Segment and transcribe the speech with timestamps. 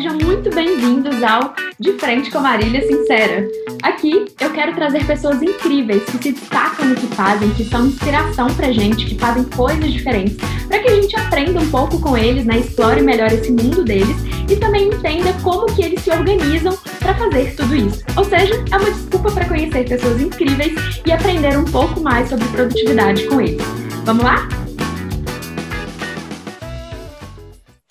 [0.00, 3.46] Sejam muito bem-vindos ao De Frente com Marília Sincera.
[3.82, 8.46] Aqui eu quero trazer pessoas incríveis que se destacam no que fazem, que são inspiração
[8.54, 12.46] pra gente, que fazem coisas diferentes, para que a gente aprenda um pouco com eles,
[12.46, 12.60] né?
[12.60, 14.16] Explore melhor esse mundo deles
[14.50, 18.02] e também entenda como que eles se organizam para fazer tudo isso.
[18.16, 22.48] Ou seja, é uma desculpa para conhecer pessoas incríveis e aprender um pouco mais sobre
[22.48, 23.62] produtividade com eles.
[24.06, 24.48] Vamos lá?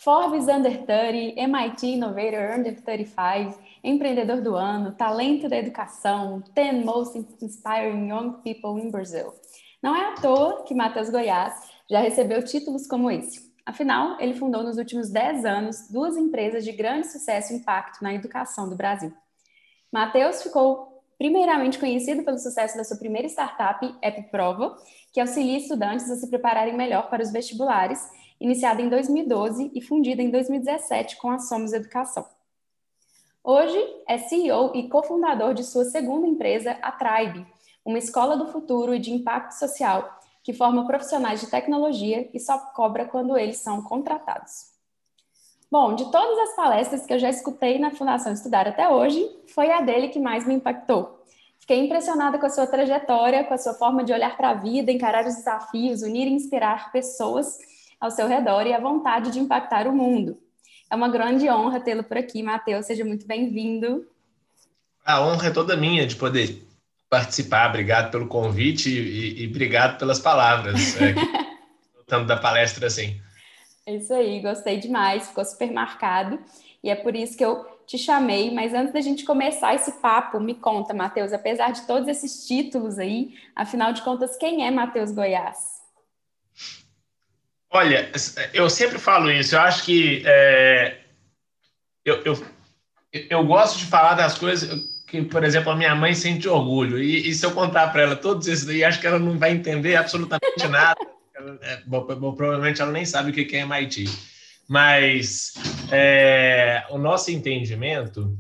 [0.10, 7.28] Forbes Under 30, MIT Innovator Under 35, Empreendedor do Ano, Talento da Educação, 10 Most
[7.40, 9.32] Inspiring Young People in Brazil.
[9.84, 11.54] Não é à toa que Matheus Goiás
[11.88, 13.54] já recebeu títulos como esse.
[13.64, 18.12] Afinal, ele fundou nos últimos 10 anos duas empresas de grande sucesso e impacto na
[18.12, 19.14] educação do Brasil.
[19.92, 24.76] Matheus ficou primeiramente conhecido pelo sucesso da sua primeira startup, EpiProva,
[25.14, 28.04] que auxilia estudantes a se prepararem melhor para os vestibulares
[28.40, 32.26] iniciada em 2012 e fundida em 2017 com a Somos Educação.
[33.44, 37.46] Hoje é CEO e cofundador de sua segunda empresa, a Tribe,
[37.84, 42.58] uma escola do futuro e de impacto social que forma profissionais de tecnologia e só
[42.58, 44.70] cobra quando eles são contratados.
[45.72, 49.70] Bom, de todas as palestras que eu já escutei na Fundação Estudar até hoje, foi
[49.72, 51.24] a dele que mais me impactou.
[51.60, 54.92] Fiquei impressionada com a sua trajetória, com a sua forma de olhar para a vida,
[54.92, 57.60] encarar os desafios, unir e inspirar pessoas
[58.00, 60.38] ao seu redor e a vontade de impactar o mundo.
[60.90, 62.86] É uma grande honra tê-lo por aqui, Matheus.
[62.86, 64.08] Seja muito bem-vindo.
[65.06, 66.64] A honra é toda minha de poder
[67.10, 67.70] participar.
[67.70, 71.00] Obrigado pelo convite e, e obrigado pelas palavras.
[71.00, 71.14] É,
[72.08, 73.22] tanto da palestra assim.
[73.86, 76.40] É isso aí, gostei demais, ficou super marcado.
[76.84, 78.52] E é por isso que eu te chamei.
[78.52, 82.98] Mas antes da gente começar esse papo, me conta, Matheus, apesar de todos esses títulos
[82.98, 85.80] aí, afinal de contas, quem é Matheus Goiás?
[87.72, 88.12] Olha,
[88.54, 89.56] eu sempre falo isso.
[89.56, 90.98] Eu acho que é,
[92.04, 92.46] eu, eu,
[93.14, 97.02] eu gosto de falar das coisas que, por exemplo, a minha mãe sente orgulho.
[97.02, 99.52] E, e se eu contar para ela todos esses daí, acho que ela não vai
[99.52, 101.00] entender absolutamente nada.
[101.62, 104.06] é, bom, bom, provavelmente ela nem sabe o que é MIT.
[104.68, 105.54] Mas
[105.92, 108.38] é, o nosso entendimento,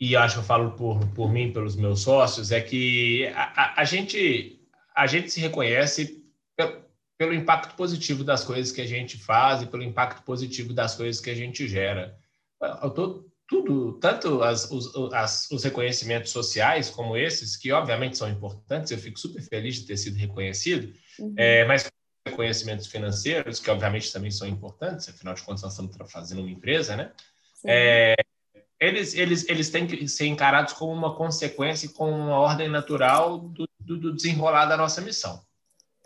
[0.00, 3.80] e acho que eu falo por, por mim, pelos meus sócios, é que a, a,
[3.80, 4.60] a gente,
[4.94, 6.19] a gente se reconhece
[7.20, 11.20] pelo impacto positivo das coisas que a gente faz e pelo impacto positivo das coisas
[11.20, 12.16] que a gente gera.
[12.94, 18.90] Tô, tudo, tanto as, os, as, os reconhecimentos sociais como esses, que obviamente são importantes,
[18.90, 21.34] eu fico super feliz de ter sido reconhecido, uhum.
[21.36, 21.86] é, mas
[22.26, 26.96] reconhecimentos financeiros, que obviamente também são importantes, afinal de contas nós estamos fazendo uma empresa,
[26.96, 27.12] né?
[27.66, 28.14] É,
[28.80, 33.38] eles, eles, eles têm que ser encarados como uma consequência e como uma ordem natural
[33.40, 35.44] do, do, do desenrolar da nossa missão.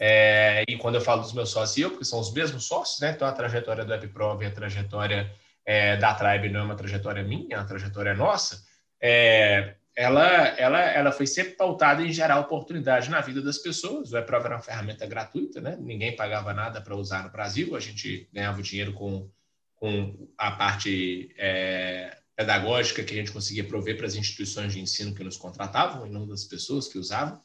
[0.06, 3.00] É, e quando eu falo dos meus sócios e eu, porque são os mesmos sócios,
[3.00, 3.12] né?
[3.12, 5.32] Então a trajetória do EpiProv e a trajetória
[5.64, 8.62] é, da Tribe não é uma trajetória minha, é uma trajetória nossa.
[9.00, 10.26] É, ela,
[10.58, 14.12] ela, ela foi sempre pautada em gerar oportunidade na vida das pessoas.
[14.12, 15.74] O EPROV era uma ferramenta gratuita, né?
[15.80, 19.30] ninguém pagava nada para usar no Brasil, a gente ganhava dinheiro com,
[19.74, 25.14] com a parte é, pedagógica que a gente conseguia prover para as instituições de ensino
[25.14, 27.40] que nos contratavam, e não das pessoas que usavam.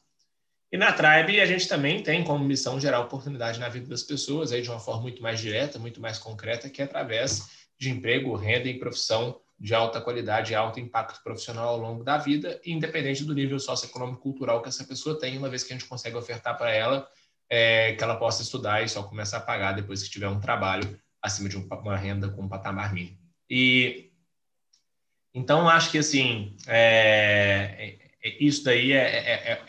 [0.72, 4.52] E na Tribe a gente também tem como missão gerar oportunidade na vida das pessoas
[4.52, 8.35] aí de uma forma muito mais direta, muito mais concreta, que é através de emprego,
[8.35, 13.24] renda e profissão de alta qualidade e alto impacto profissional ao longo da vida, independente
[13.24, 16.57] do nível socioeconômico cultural que essa pessoa tem, uma vez que a gente consegue ofertar
[16.57, 17.07] para ela
[17.50, 21.00] é, que ela possa estudar e só começar a pagar depois que tiver um trabalho
[21.22, 23.18] acima de uma renda com um patamar mínimo.
[23.50, 24.12] E
[25.34, 29.66] então acho que assim é, é, isso daí é, é, é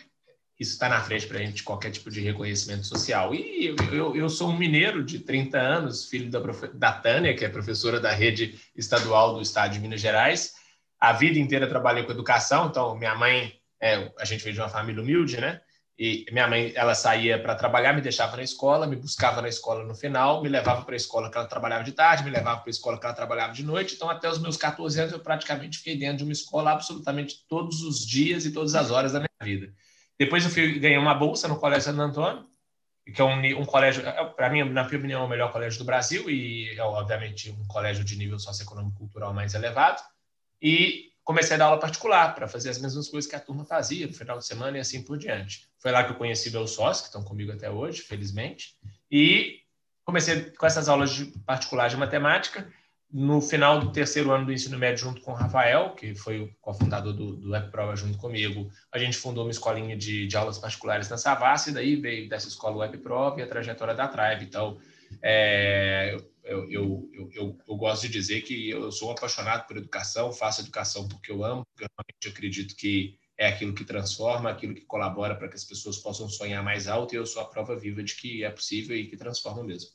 [0.60, 3.34] isso está na frente para a gente qualquer tipo de reconhecimento social.
[3.34, 6.38] E eu, eu, eu, sou um mineiro de 30 anos, filho da,
[6.74, 10.56] da Tânia, que é professora da rede estadual do estado de Minas Gerais.
[11.00, 14.68] A vida inteira trabalhei com educação, então minha mãe, é, a gente veio de uma
[14.68, 15.62] família humilde, né?
[15.98, 19.82] E minha mãe, ela saía para trabalhar, me deixava na escola, me buscava na escola
[19.82, 22.68] no final, me levava para a escola que ela trabalhava de tarde, me levava para
[22.68, 23.94] a escola que ela trabalhava de noite.
[23.94, 27.82] Então, até os meus 14 anos, eu praticamente fiquei dentro de uma escola absolutamente todos
[27.82, 29.72] os dias e todas as horas da minha vida.
[30.20, 32.46] Depois eu fui, ganhei uma bolsa no Colégio Santo Antônio,
[33.06, 35.78] que é um, um colégio, é, para mim, na minha opinião, é o melhor colégio
[35.78, 40.02] do Brasil e é, obviamente, um colégio de nível socioeconômico cultural mais elevado.
[40.60, 44.06] E comecei a dar aula particular para fazer as mesmas coisas que a turma fazia
[44.06, 45.66] no final de semana e assim por diante.
[45.78, 48.76] Foi lá que eu conheci meus sócios, que estão comigo até hoje, felizmente.
[49.10, 49.60] E
[50.04, 52.70] comecei com essas aulas de particular de matemática
[53.12, 56.54] no final do terceiro ano do ensino médio, junto com o Rafael, que foi o
[56.60, 61.08] cofundador do, do WebProva junto comigo, a gente fundou uma escolinha de, de aulas particulares
[61.08, 64.44] na Savassi, e daí veio dessa escola o WebProva e a trajetória da Tribe.
[64.44, 64.78] Então,
[65.20, 70.32] é, eu, eu, eu, eu, gosto de dizer que eu sou um apaixonado por educação,
[70.32, 74.74] faço educação porque eu amo, porque eu realmente acredito que é aquilo que transforma, aquilo
[74.74, 77.74] que colabora para que as pessoas possam sonhar mais alto, e eu sou a prova
[77.74, 79.90] viva de que é possível e que transforma mesmo.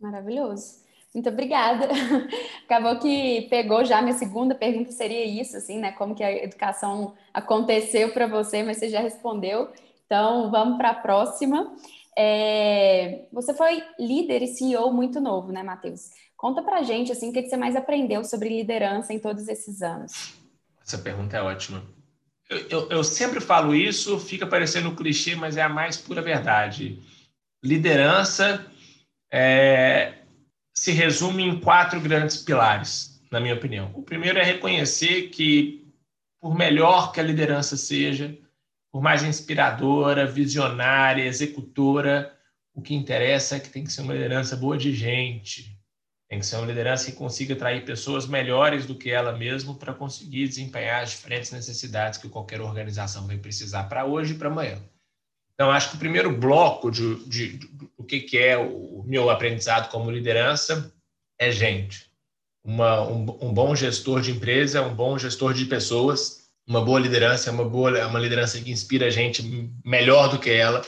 [0.00, 0.83] Maravilhoso.
[1.14, 1.88] Muito obrigada.
[2.66, 5.92] Acabou que pegou já minha segunda pergunta seria isso, assim, né?
[5.92, 9.70] Como que a educação aconteceu para você, mas você já respondeu.
[10.04, 11.72] Então, vamos para a próxima.
[12.18, 13.26] É...
[13.32, 16.10] Você foi líder e CEO muito novo, né, Matheus?
[16.36, 20.34] Conta para gente, assim, o que você mais aprendeu sobre liderança em todos esses anos.
[20.84, 21.82] Essa pergunta é ótima.
[22.50, 26.20] Eu, eu, eu sempre falo isso, fica parecendo um clichê, mas é a mais pura
[26.20, 27.00] verdade.
[27.62, 28.66] Liderança
[29.32, 30.23] é,
[30.74, 33.90] se resume em quatro grandes pilares, na minha opinião.
[33.94, 35.86] O primeiro é reconhecer que,
[36.40, 38.36] por melhor que a liderança seja,
[38.90, 42.32] por mais inspiradora, visionária, executora,
[42.74, 45.78] o que interessa é que tem que ser uma liderança boa de gente.
[46.28, 49.94] Tem que ser uma liderança que consiga atrair pessoas melhores do que ela mesma para
[49.94, 54.82] conseguir desempenhar as diferentes necessidades que qualquer organização vai precisar para hoje e para amanhã.
[55.54, 57.66] Então, acho que o primeiro bloco de, de, de,
[57.96, 60.92] do que, que é o meu aprendizado como liderança
[61.38, 62.10] é gente.
[62.64, 67.50] Uma, um, um, bom gestor de empresa, um bom gestor de pessoas, uma boa liderança,
[67.50, 70.82] uma boa uma liderança que inspira a gente melhor do que ela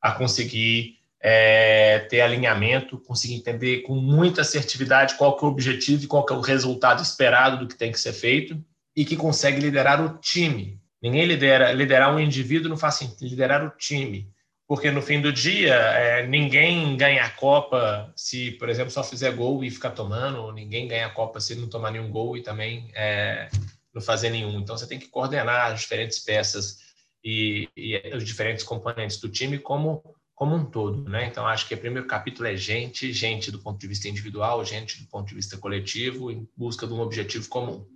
[0.00, 6.04] a conseguir é, ter alinhamento, conseguir entender com muita assertividade qual que é o objetivo
[6.04, 8.62] e qual que é o resultado esperado do que tem que ser feito
[8.94, 13.64] e que consegue liderar o time, Ninguém lidera, liderar um indivíduo não faz sentido, liderar
[13.64, 14.28] o time.
[14.66, 19.30] Porque no fim do dia, é, ninguém ganha a Copa se, por exemplo, só fizer
[19.30, 22.90] gol e ficar tomando, ninguém ganha a Copa se não tomar nenhum gol e também
[22.92, 23.48] é,
[23.94, 24.58] não fazer nenhum.
[24.58, 26.78] Então você tem que coordenar as diferentes peças
[27.22, 30.02] e, e os diferentes componentes do time como,
[30.34, 31.08] como um todo.
[31.08, 31.26] Né?
[31.26, 35.00] Então acho que o primeiro capítulo é gente, gente do ponto de vista individual, gente
[35.00, 37.86] do ponto de vista coletivo, em busca de um objetivo comum.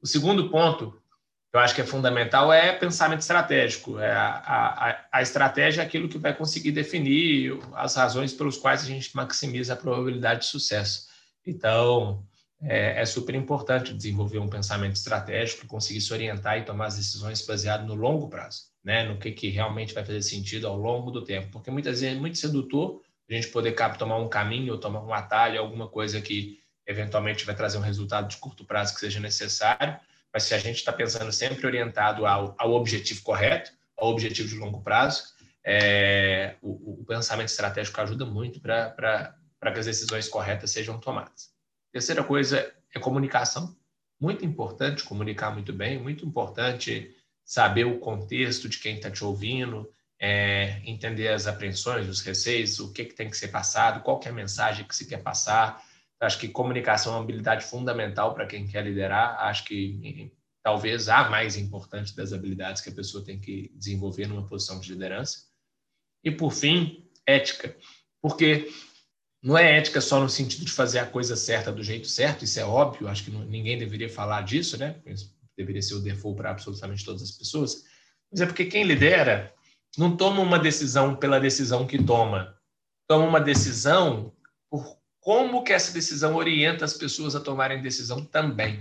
[0.00, 0.96] O segundo ponto
[1.56, 3.98] eu acho que é fundamental é pensamento estratégico.
[3.98, 8.82] É a, a, a estratégia é aquilo que vai conseguir definir as razões pelas quais
[8.82, 11.06] a gente maximiza a probabilidade de sucesso.
[11.46, 12.22] Então,
[12.60, 17.40] é, é super importante desenvolver um pensamento estratégico, conseguir se orientar e tomar as decisões
[17.46, 19.04] baseado no longo prazo, né?
[19.04, 21.48] no que, que realmente vai fazer sentido ao longo do tempo.
[21.50, 23.00] Porque muitas vezes é muito sedutor
[23.30, 27.54] a gente poder tomar um caminho ou tomar um atalho, alguma coisa que eventualmente vai
[27.54, 29.98] trazer um resultado de curto prazo que seja necessário,
[30.36, 34.56] mas se a gente está pensando sempre orientado ao, ao, objetivo correto, ao objetivo de
[34.56, 35.32] longo prazo,
[35.64, 39.34] é, o, o, pensamento estratégico ajuda muito para
[39.72, 41.48] que as decisões corretas sejam tomadas.
[41.90, 43.74] Terceira coisa é comunicação.
[44.20, 49.90] Muito importante comunicar muito bem, muito importante saber o contexto de quem está te ouvindo,
[50.20, 54.28] é, entender as apreensões, os receios, o que, que tem que ser passado, qual que
[54.28, 55.82] é a mensagem que se quer passar,
[56.20, 59.38] Acho que comunicação é uma habilidade fundamental para quem quer liderar.
[59.40, 60.32] Acho que
[60.62, 64.92] talvez a mais importante das habilidades que a pessoa tem que desenvolver numa posição de
[64.92, 65.46] liderança.
[66.24, 67.76] E, por fim, ética.
[68.22, 68.68] Porque
[69.42, 72.58] não é ética só no sentido de fazer a coisa certa do jeito certo, isso
[72.58, 75.00] é óbvio, acho que ninguém deveria falar disso, né?
[75.56, 77.84] Deveria ser o default para absolutamente todas as pessoas.
[78.30, 79.54] Mas é porque quem lidera
[79.96, 82.58] não toma uma decisão pela decisão que toma,
[83.06, 84.34] toma uma decisão
[84.68, 88.80] por como que essa decisão orienta as pessoas a tomarem decisão também.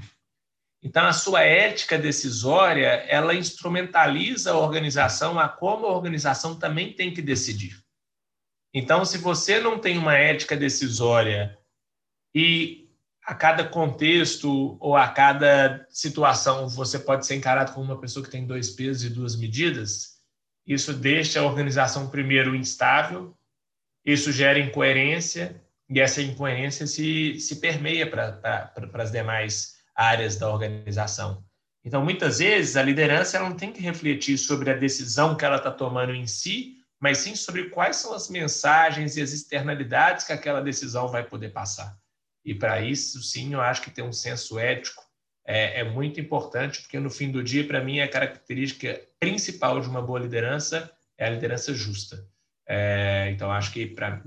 [0.83, 7.11] Então, a sua ética decisória, ela instrumentaliza a organização a como a organização também tem
[7.11, 7.83] que decidir.
[8.71, 11.57] Então, se você não tem uma ética decisória
[12.31, 12.91] e
[13.23, 18.29] a cada contexto ou a cada situação você pode ser encarado como uma pessoa que
[18.29, 20.19] tem dois pesos e duas medidas,
[20.63, 23.35] isso deixa a organização primeiro instável,
[24.05, 31.43] isso gera incoerência e essa incoerência se, se permeia para as demais áreas da organização.
[31.83, 35.57] Então, muitas vezes, a liderança ela não tem que refletir sobre a decisão que ela
[35.57, 40.33] está tomando em si, mas sim sobre quais são as mensagens e as externalidades que
[40.33, 41.95] aquela decisão vai poder passar.
[42.43, 45.03] E para isso, sim, eu acho que ter um senso ético
[45.45, 49.87] é, é muito importante, porque no fim do dia, para mim, a característica principal de
[49.87, 52.27] uma boa liderança é a liderança justa.
[52.67, 54.21] É, então, acho que para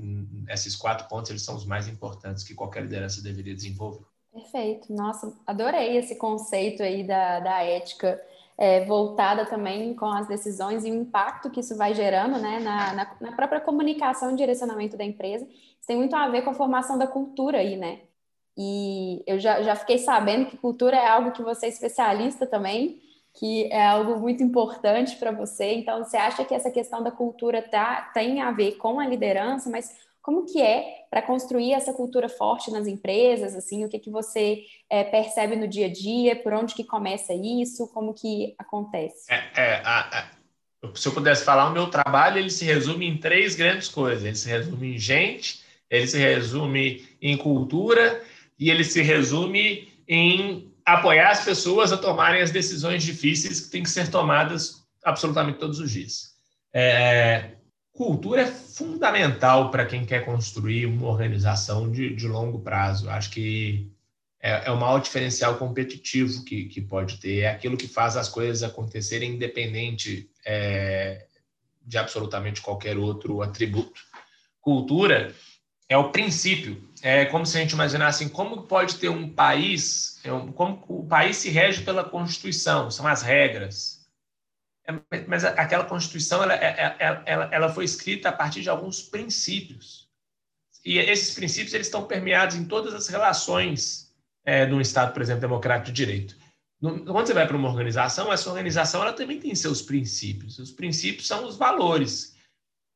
[0.49, 4.04] esses quatro pontos eles são os mais importantes que qualquer liderança deveria desenvolver.
[4.33, 4.92] Perfeito.
[4.92, 8.21] Nossa, adorei esse conceito aí da, da ética
[8.57, 12.92] é, voltada também com as decisões e o impacto que isso vai gerando né, na,
[12.92, 15.45] na, na, própria comunicação e direcionamento da empresa.
[15.45, 18.00] Isso tem muito a ver com a formação da cultura aí, né?
[18.57, 23.00] E eu já, já fiquei sabendo que cultura é algo que você é especialista também
[23.38, 25.73] que é algo muito importante para você.
[25.75, 29.71] Então, você acha que essa questão da cultura tá, tem a ver com a liderança,
[29.71, 29.95] mas
[30.28, 33.54] Como que é para construir essa cultura forte nas empresas?
[33.54, 36.37] Assim, o que que você é, percebe no dia a dia?
[36.37, 37.88] Por onde que começa isso?
[37.95, 39.25] Como que acontece?
[39.33, 40.28] É, é a, a,
[40.95, 44.23] se eu pudesse falar, o meu trabalho ele se resume em três grandes coisas.
[44.23, 48.23] Ele se resume em gente, ele se resume em cultura
[48.59, 53.83] e ele se resume em apoiar as pessoas a tomarem as decisões difíceis que têm
[53.83, 56.35] que ser tomadas absolutamente todos os dias.
[56.73, 57.52] É,
[57.92, 63.11] cultura é fundamental para quem quer construir uma organização de, de longo prazo.
[63.11, 63.90] Acho que
[64.40, 67.40] é, é o maior diferencial competitivo que, que pode ter.
[67.40, 71.26] É aquilo que faz as coisas acontecerem independente é,
[71.83, 74.00] de absolutamente qualquer outro atributo.
[74.61, 75.35] Cultura
[75.88, 76.88] é o princípio.
[77.02, 81.07] É como se a gente imaginasse assim, como pode ter um país, é como o
[81.07, 83.99] país se rege pela Constituição, são as regras.
[84.85, 84.93] É,
[85.26, 90.09] mas aquela Constituição ela, é, é, ela, ela foi escrita a partir de alguns princípios.
[90.85, 94.11] E esses princípios eles estão permeados em todas as relações
[94.45, 96.37] é, de um Estado, por exemplo, democrático de direito.
[96.81, 100.59] Quando você vai para uma organização, essa organização ela também tem seus princípios.
[100.59, 102.38] Os princípios são os valores.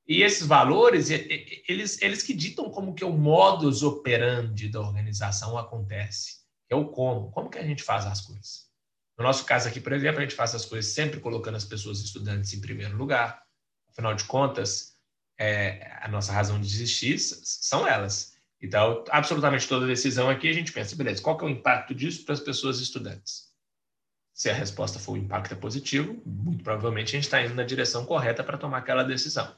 [0.06, 6.38] E esses valores, eles, eles que ditam como que o modus operandi da organização acontece,
[6.68, 8.70] é o como, como que a gente faz as coisas.
[9.16, 12.00] No nosso caso aqui, por exemplo, a gente faz as coisas sempre colocando as pessoas
[12.00, 13.42] estudantes em primeiro lugar.
[13.90, 14.96] Afinal de contas,
[15.38, 18.32] é, a nossa razão de existir são elas.
[18.60, 22.24] Então, absolutamente toda decisão aqui a gente pensa, beleza, qual que é o impacto disso
[22.24, 23.52] para as pessoas estudantes?
[24.32, 27.64] Se a resposta for o impacto é positivo, muito provavelmente a gente está indo na
[27.64, 29.54] direção correta para tomar aquela decisão.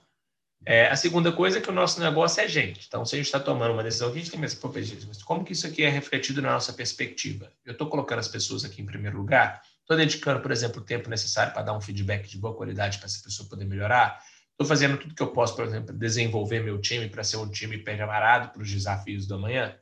[0.67, 2.87] É, a segunda coisa é que o nosso negócio é gente.
[2.87, 4.65] Então, se a gente está tomando uma decisão, a gente tem pensar,
[5.07, 7.53] mas como que isso aqui é refletido na nossa perspectiva?
[7.65, 9.63] Eu estou colocando as pessoas aqui em primeiro lugar?
[9.81, 13.07] Estou dedicando, por exemplo, o tempo necessário para dar um feedback de boa qualidade para
[13.07, 14.23] essa pessoa poder melhorar?
[14.53, 17.77] Estou fazendo tudo que eu posso, por exemplo, desenvolver meu time para ser um time
[17.77, 19.77] preparado para os desafios do amanhã?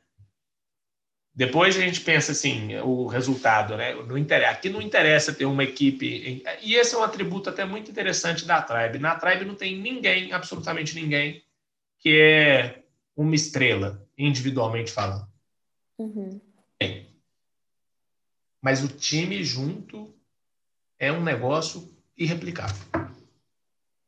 [1.35, 3.95] Depois a gente pensa assim, o resultado, né?
[3.95, 6.43] Não interessa, aqui não interessa ter uma equipe.
[6.61, 8.99] E esse é um atributo até muito interessante da Tribe.
[8.99, 11.43] Na Tribe não tem ninguém, absolutamente ninguém,
[11.97, 12.83] que é
[13.15, 15.27] uma estrela, individualmente falando.
[15.97, 16.39] Uhum.
[18.61, 20.13] Mas o time junto
[20.99, 22.85] é um negócio irreplicável.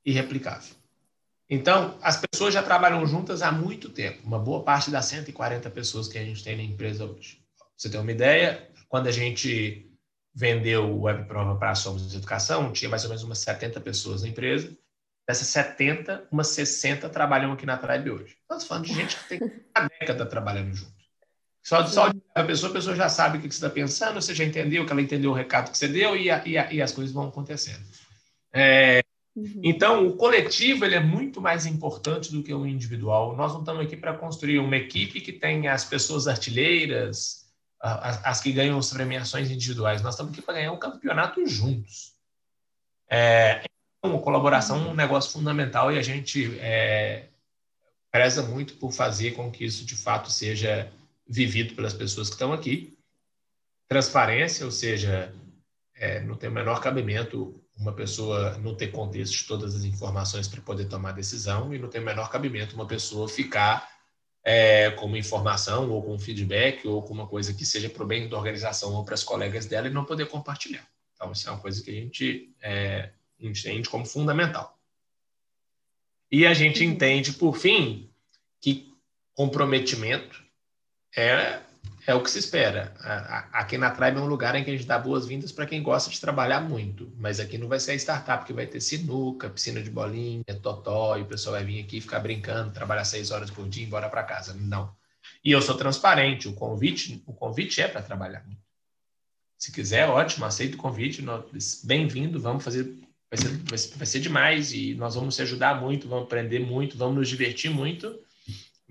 [0.06, 0.76] Irreplicável.
[1.50, 6.08] Então, as pessoas já trabalham juntas há muito tempo, uma boa parte das 140 pessoas
[6.08, 7.40] que a gente tem na empresa hoje.
[7.58, 9.92] Pra você ter uma ideia, quando a gente
[10.34, 14.28] vendeu o WebProva para a Somos Educação, tinha mais ou menos umas 70 pessoas na
[14.28, 14.76] empresa.
[15.28, 18.38] Dessas 70, umas 60 trabalham aqui na Tribe hoje.
[18.42, 20.94] Estamos falando de gente que tem uma década trabalhando junto.
[21.64, 24.44] Só, só a pessoa, a pessoa já sabe o que você está pensando, você já
[24.44, 26.92] entendeu que ela entendeu o recado que você deu e, a, e, a, e as
[26.92, 27.84] coisas vão acontecendo.
[28.54, 29.02] É,
[29.36, 29.62] Uhum.
[29.64, 33.36] Então, o coletivo ele é muito mais importante do que o individual.
[33.36, 37.46] Nós não estamos aqui para construir uma equipe que tenha as pessoas artilheiras,
[37.80, 40.02] as, as que ganham as premiações individuais.
[40.02, 42.14] Nós estamos aqui para ganhar um campeonato juntos.
[43.10, 43.66] É,
[44.00, 47.28] então, colaboração é um negócio fundamental e a gente é,
[48.12, 50.92] preza muito por fazer com que isso de fato seja
[51.28, 52.98] vivido pelas pessoas que estão aqui.
[53.88, 55.34] Transparência, ou seja,
[55.94, 60.48] é, não tem o menor cabimento uma pessoa não ter contexto de todas as informações
[60.48, 63.90] para poder tomar decisão e não tem o menor cabimento uma pessoa ficar
[64.44, 68.04] é, com uma informação ou com um feedback ou com uma coisa que seja para
[68.04, 70.88] o bem da organização ou para as colegas dela e não poder compartilhar.
[71.16, 74.78] Então, isso é uma coisa que a gente é, entende como fundamental.
[76.32, 76.92] E a gente uhum.
[76.92, 78.10] entende, por fim,
[78.62, 78.94] que
[79.34, 80.44] comprometimento
[81.16, 81.62] é
[82.08, 82.94] é o que se espera.
[83.52, 86.10] Aqui na Tribe é um lugar em que a gente dá boas-vindas para quem gosta
[86.10, 89.82] de trabalhar muito, mas aqui não vai ser a startup que vai ter sinuca, piscina
[89.82, 93.68] de bolinha, totó, e o pessoal vai vir aqui ficar brincando, trabalhar seis horas por
[93.68, 94.54] dia e embora para casa.
[94.54, 94.96] Não.
[95.44, 98.64] E eu sou transparente, o convite, o convite é para trabalhar muito.
[99.58, 101.24] Se quiser, ótimo, aceito o convite,
[101.84, 102.84] bem-vindo, vamos fazer,
[103.32, 107.16] vai ser, vai ser, demais e nós vamos te ajudar muito, vamos aprender muito, vamos
[107.16, 108.20] nos divertir muito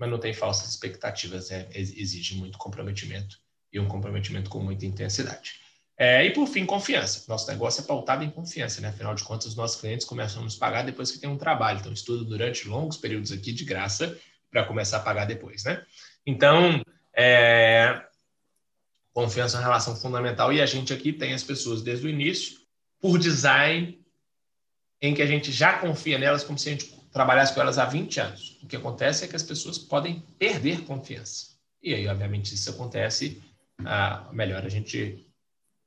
[0.05, 3.37] mas não tem falsas expectativas, é, exige muito comprometimento
[3.73, 5.59] e um comprometimento com muita intensidade.
[5.97, 7.23] É, e por fim, confiança.
[7.27, 8.89] Nosso negócio é pautado em confiança, né?
[8.89, 11.79] Afinal de contas, os nossos clientes começam a nos pagar depois que tem um trabalho.
[11.79, 14.17] Então, estudo durante longos períodos aqui de graça
[14.51, 15.83] para começar a pagar depois, né?
[16.25, 16.83] Então,
[17.15, 18.01] é,
[19.13, 22.59] confiança é uma relação fundamental e a gente aqui tem as pessoas desde o início
[22.99, 23.99] por design
[25.01, 26.85] em que a gente já confia nelas como se a gente
[27.15, 28.59] trabalhasse com elas há 20 anos.
[28.61, 31.55] O que acontece é que as pessoas podem perder confiança.
[31.81, 33.41] E aí, obviamente, isso acontece,
[33.85, 35.25] ah, melhor a gente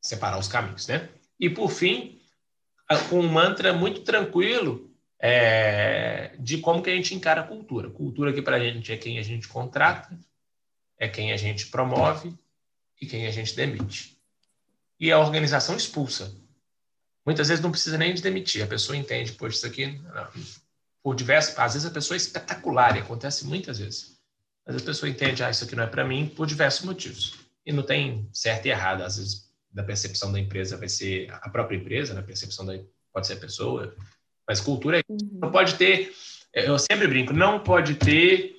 [0.00, 1.06] separar os caminhos, né?
[1.38, 2.18] E por fim,
[3.11, 7.90] com um mantra muito tranquilo é, de como que a gente encara a cultura.
[7.90, 10.18] Cultura que para a gente é quem a gente contrata,
[10.99, 12.32] é quem a gente promove
[12.99, 14.16] e quem a gente demite.
[14.99, 16.35] E a organização expulsa.
[17.26, 20.26] Muitas vezes não precisa nem de demitir, a pessoa entende, poxa, isso aqui, não,
[21.02, 24.19] por diversos, às vezes a pessoa é espetacular e acontece muitas vezes.
[24.67, 27.35] Mas a pessoa entende, ah, isso aqui não é para mim, por diversos motivos.
[27.64, 31.49] E não tem certo e errado, às vezes da percepção da empresa vai ser a
[31.49, 32.26] própria empresa, na né?
[32.26, 32.78] percepção da
[33.12, 33.95] pode ser a pessoa,
[34.47, 35.19] mas cultura é uhum.
[35.43, 36.14] não pode ter,
[36.52, 38.57] eu sempre brinco, não pode ter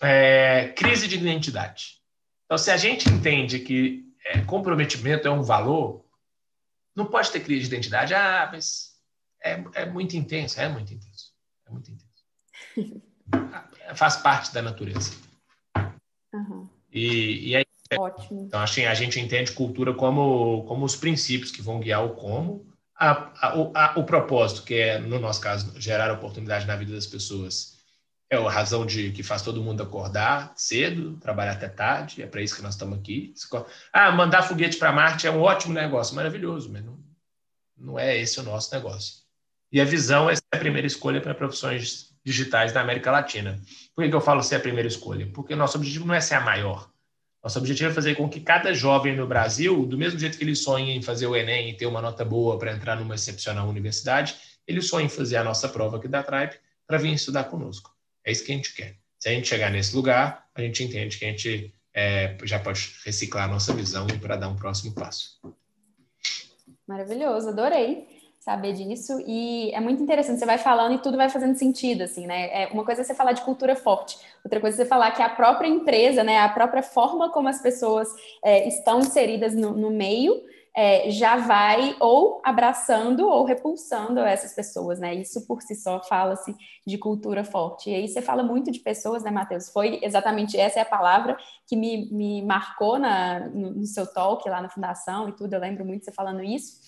[0.00, 2.00] é, crise de identidade.
[2.44, 6.04] Então, se a gente entende que é, comprometimento é um valor,
[6.94, 8.14] não pode ter crise de identidade.
[8.14, 8.96] Ah, mas
[9.42, 11.32] é, é muito intenso, é muito intenso,
[11.68, 13.02] é muito intenso.
[13.94, 15.12] Faz parte da natureza.
[16.32, 16.68] Uhum.
[16.92, 17.64] E, e aí,
[17.96, 18.44] Ótimo.
[18.46, 22.66] Então, assim, a gente entende cultura como, como os princípios que vão guiar o como,
[22.94, 27.06] a, a, a, o propósito, que é, no nosso caso, gerar oportunidade na vida das
[27.06, 27.78] pessoas,
[28.30, 32.42] é a razão de que faz todo mundo acordar cedo, trabalhar até tarde, é para
[32.42, 33.32] isso que nós estamos aqui.
[33.90, 36.98] Ah, mandar foguete para Marte é um ótimo negócio, maravilhoso, mas não,
[37.76, 39.22] não é esse o nosso negócio.
[39.70, 43.60] E a visão é ser a primeira escolha para profissões digitais da América Latina.
[43.94, 45.28] Por que, que eu falo ser a primeira escolha?
[45.32, 46.90] Porque nosso objetivo não é ser a maior.
[47.42, 50.56] Nosso objetivo é fazer com que cada jovem no Brasil, do mesmo jeito que ele
[50.56, 54.36] sonha em fazer o Enem e ter uma nota boa para entrar numa excepcional universidade,
[54.66, 56.54] ele sonha em fazer a nossa prova aqui da Tribe
[56.86, 57.94] para vir estudar conosco.
[58.24, 58.96] É isso que a gente quer.
[59.18, 62.94] Se a gente chegar nesse lugar, a gente entende que a gente é, já pode
[63.04, 65.38] reciclar a nossa visão para dar um próximo passo.
[66.86, 68.17] Maravilhoso, adorei
[68.48, 69.22] saber disso.
[69.26, 72.62] E é muito interessante, você vai falando e tudo vai fazendo sentido, assim, né?
[72.62, 75.20] É, uma coisa é você falar de cultura forte, outra coisa é você falar que
[75.20, 78.08] a própria empresa, né, a própria forma como as pessoas
[78.42, 80.42] é, estão inseridas no, no meio,
[80.74, 85.14] é, já vai ou abraçando ou repulsando essas pessoas, né?
[85.14, 86.54] Isso por si só fala-se
[86.86, 87.90] de cultura forte.
[87.90, 89.68] E aí você fala muito de pessoas, né, Matheus?
[89.70, 91.36] Foi exatamente essa é a palavra
[91.66, 95.52] que me, me marcou na, no, no seu talk lá na fundação e tudo.
[95.52, 96.78] Eu lembro muito você falando isso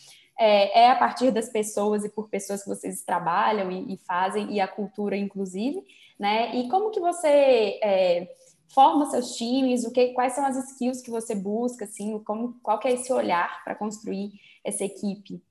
[0.40, 4.50] é, é, a partir das pessoas e por pessoas que vocês trabalham e, e fazem,
[4.50, 5.84] e a cultura, inclusive,
[6.18, 6.56] né?
[6.56, 8.34] E como que você é,
[8.72, 12.78] forma seus times, o que, quais são as skills que você busca, assim, como, qual
[12.78, 14.32] que é esse olhar para construir
[14.64, 15.42] essa equipe?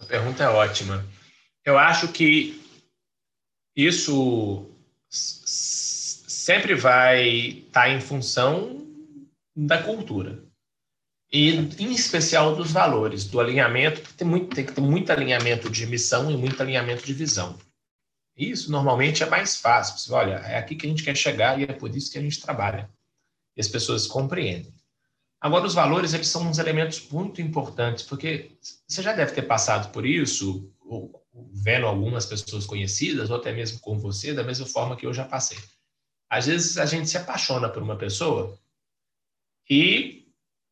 [0.00, 1.04] A pergunta é ótima.
[1.62, 2.58] Eu acho que
[3.76, 4.70] isso
[5.10, 8.86] sempre vai estar tá em função
[9.54, 10.47] da cultura
[11.30, 15.86] e em especial dos valores, do alinhamento, tem, muito, tem que ter muito alinhamento de
[15.86, 17.58] missão e muito alinhamento de visão.
[18.34, 19.98] Isso normalmente é mais fácil.
[19.98, 22.22] Você, olha, é aqui que a gente quer chegar e é por isso que a
[22.22, 22.88] gente trabalha.
[23.56, 24.72] E as pessoas compreendem.
[25.40, 29.92] Agora, os valores, eles são uns elementos muito importantes, porque você já deve ter passado
[29.92, 34.96] por isso, ou, vendo algumas pessoas conhecidas, ou até mesmo com você, da mesma forma
[34.96, 35.58] que eu já passei.
[36.30, 38.58] Às vezes, a gente se apaixona por uma pessoa
[39.68, 40.27] e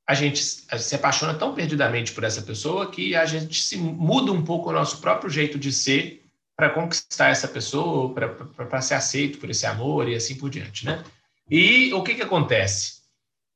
[0.07, 4.45] a gente se apaixona tão perdidamente por essa pessoa que a gente se muda um
[4.45, 6.25] pouco o nosso próprio jeito de ser
[6.57, 11.05] para conquistar essa pessoa, para ser aceito por esse amor e assim por diante, né?
[11.51, 13.03] E o que que acontece?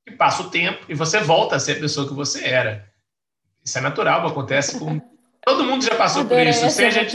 [0.04, 2.90] Que passa o tempo e você volta a ser a pessoa que você era.
[3.64, 5.00] Isso é natural, acontece com
[5.44, 7.06] todo mundo já passou por isso, seja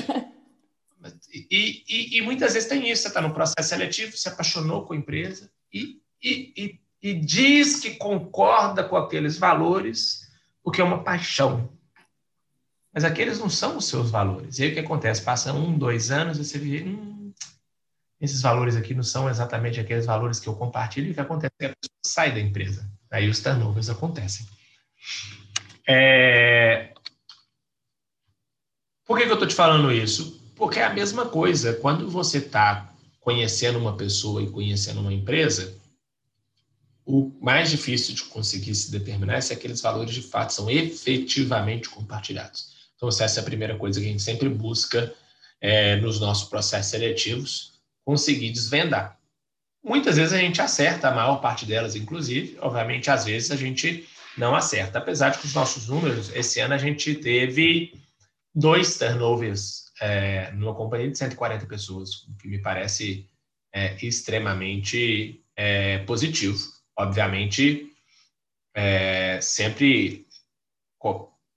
[1.51, 4.93] e, e, e, muitas vezes tem isso, você está no processo seletivo, se apaixonou com
[4.93, 10.27] a empresa e, e, e e diz que concorda com aqueles valores,
[10.63, 11.69] porque é uma paixão.
[12.91, 14.57] Mas aqueles não são os seus valores.
[14.57, 15.21] E aí o que acontece?
[15.21, 17.31] Passa um, dois anos, você vê, hum,
[18.19, 21.53] esses valores aqui não são exatamente aqueles valores que eu compartilho, e o que acontece
[21.59, 22.89] é que a pessoa sai da empresa.
[23.11, 24.47] Aí os turnovers acontecem.
[25.87, 26.91] É...
[29.05, 30.41] Por que, que eu estou te falando isso?
[30.55, 31.73] Porque é a mesma coisa.
[31.75, 35.84] Quando você está conhecendo uma pessoa e conhecendo uma empresa,
[37.05, 41.87] o mais difícil de conseguir se determinar é se aqueles valores de fato são efetivamente
[41.89, 42.73] compartilhados.
[42.95, 45.13] Então, essa é a primeira coisa que a gente sempre busca
[45.61, 49.19] é, nos nossos processos seletivos, conseguir desvendar.
[49.83, 54.07] Muitas vezes a gente acerta, a maior parte delas, inclusive, obviamente, às vezes a gente
[54.37, 57.93] não acerta, apesar de que os nossos números, esse ano a gente teve
[58.53, 63.29] dois turnovers é, numa companhia de 140 pessoas, o que me parece
[63.73, 66.57] é, extremamente é, positivo.
[66.97, 67.91] Obviamente,
[68.73, 70.25] é, sempre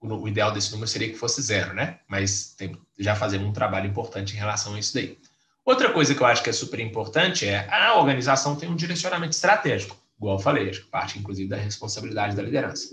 [0.00, 2.00] o ideal desse número seria que fosse zero, né?
[2.08, 5.18] Mas tem, já fazemos um trabalho importante em relação a isso daí.
[5.64, 9.34] Outra coisa que eu acho que é super importante é a organização tem um direcionamento
[9.34, 12.88] estratégico, igual eu falei, acho que parte inclusive da responsabilidade da liderança.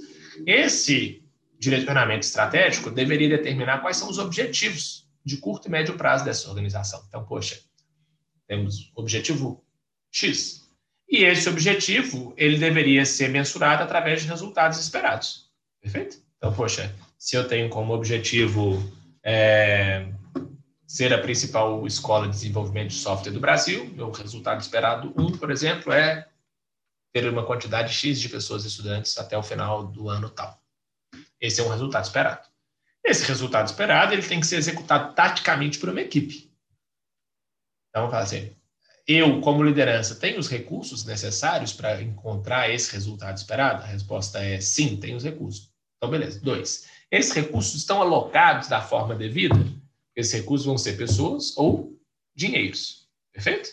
[0.46, 1.24] Esse
[1.60, 7.04] direcionamento estratégico deveria determinar quais são os objetivos de curto e médio prazo dessa organização.
[7.08, 7.60] Então, poxa,
[8.48, 9.64] temos objetivo
[10.12, 10.65] X.
[11.08, 15.50] E esse objetivo, ele deveria ser mensurado através de resultados esperados.
[15.82, 16.18] Perfeito?
[16.38, 18.82] Então, poxa, se eu tenho como objetivo
[19.24, 20.08] é,
[20.88, 25.52] ser a principal escola de desenvolvimento de software do Brasil, meu resultado esperado, um, por
[25.52, 26.28] exemplo, é
[27.14, 30.62] ter uma quantidade X de pessoas estudantes até o final do ano tal.
[31.40, 32.48] Esse é um resultado esperado.
[33.04, 36.52] Esse resultado esperado ele tem que ser executado taticamente por uma equipe.
[37.90, 38.56] Então, fala assim,
[39.08, 43.84] eu, como liderança, tenho os recursos necessários para encontrar esse resultado esperado?
[43.84, 45.72] A resposta é sim, tenho os recursos.
[45.98, 46.40] Então, beleza.
[46.42, 49.56] Dois, esses recursos estão alocados da forma devida?
[50.16, 51.96] Esses recursos vão ser pessoas ou
[52.36, 53.08] dinheiros.
[53.32, 53.70] Perfeito?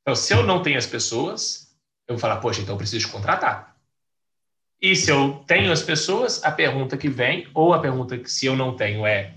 [0.00, 1.76] Então, se eu não tenho as pessoas,
[2.08, 3.76] eu vou falar, poxa, então eu preciso contratar.
[4.80, 8.46] E se eu tenho as pessoas, a pergunta que vem, ou a pergunta que se
[8.46, 9.34] eu não tenho é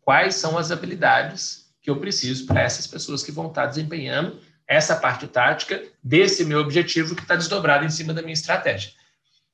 [0.00, 4.94] quais são as habilidades que eu preciso para essas pessoas que vão estar desempenhando essa
[4.94, 8.92] parte tática desse meu objetivo que está desdobrado em cima da minha estratégia.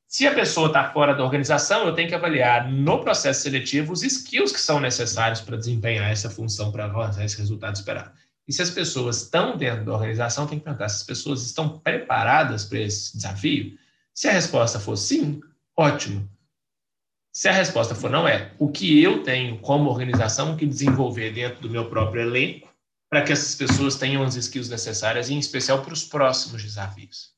[0.09, 4.03] Se a pessoa está fora da organização, eu tenho que avaliar no processo seletivo os
[4.03, 8.13] skills que são necessários para desempenhar essa função, para alcançar esse resultado esperado.
[8.47, 11.79] E se as pessoas estão dentro da organização, tem que perguntar se as pessoas estão
[11.79, 13.79] preparadas para esse desafio.
[14.13, 15.41] Se a resposta for sim,
[15.77, 16.29] ótimo.
[17.33, 21.61] Se a resposta for não é, o que eu tenho como organização que desenvolver dentro
[21.63, 22.74] do meu próprio elenco
[23.15, 27.31] para que essas pessoas tenham as skills necessárias, em especial para os próximos desafios.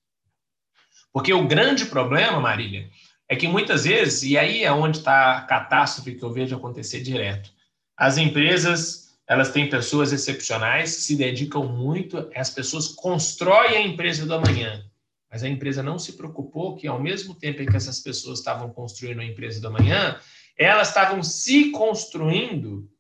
[1.13, 2.89] Porque o grande problema, Marília,
[3.29, 7.03] é que muitas vezes, e aí é onde está a catástrofe que eu vejo acontecer
[7.03, 7.51] direto,
[7.95, 14.25] as empresas elas têm pessoas excepcionais que se dedicam muito, as pessoas constroem a empresa
[14.25, 14.83] do amanhã,
[15.31, 18.71] mas a empresa não se preocupou que, ao mesmo tempo em que essas pessoas estavam
[18.71, 20.19] construindo a empresa do amanhã,
[20.57, 22.91] elas estavam se construindo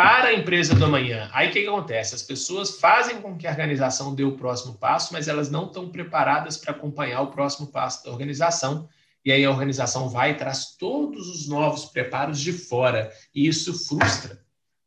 [0.00, 1.28] para a empresa do amanhã.
[1.30, 2.14] Aí o que, que, acontece?
[2.14, 5.90] As pessoas fazem com que a organização dê o próximo passo, mas elas não estão
[5.90, 8.88] preparadas para acompanhar o próximo passo da organização.
[9.22, 13.12] E aí a organização vai e traz todos os novos preparos de fora.
[13.34, 14.40] E isso frustra.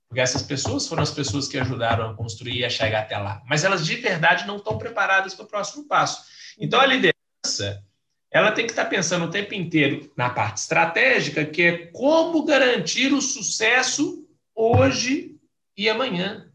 [0.09, 3.43] Porque essas pessoas foram as pessoas que ajudaram a construir e a chegar até lá.
[3.47, 6.23] Mas elas de verdade não estão preparadas para o próximo passo.
[6.57, 7.83] Então a liderança
[8.31, 13.13] ela tem que estar pensando o tempo inteiro na parte estratégica, que é como garantir
[13.13, 14.22] o sucesso
[14.55, 15.35] hoje
[15.75, 16.49] e amanhã.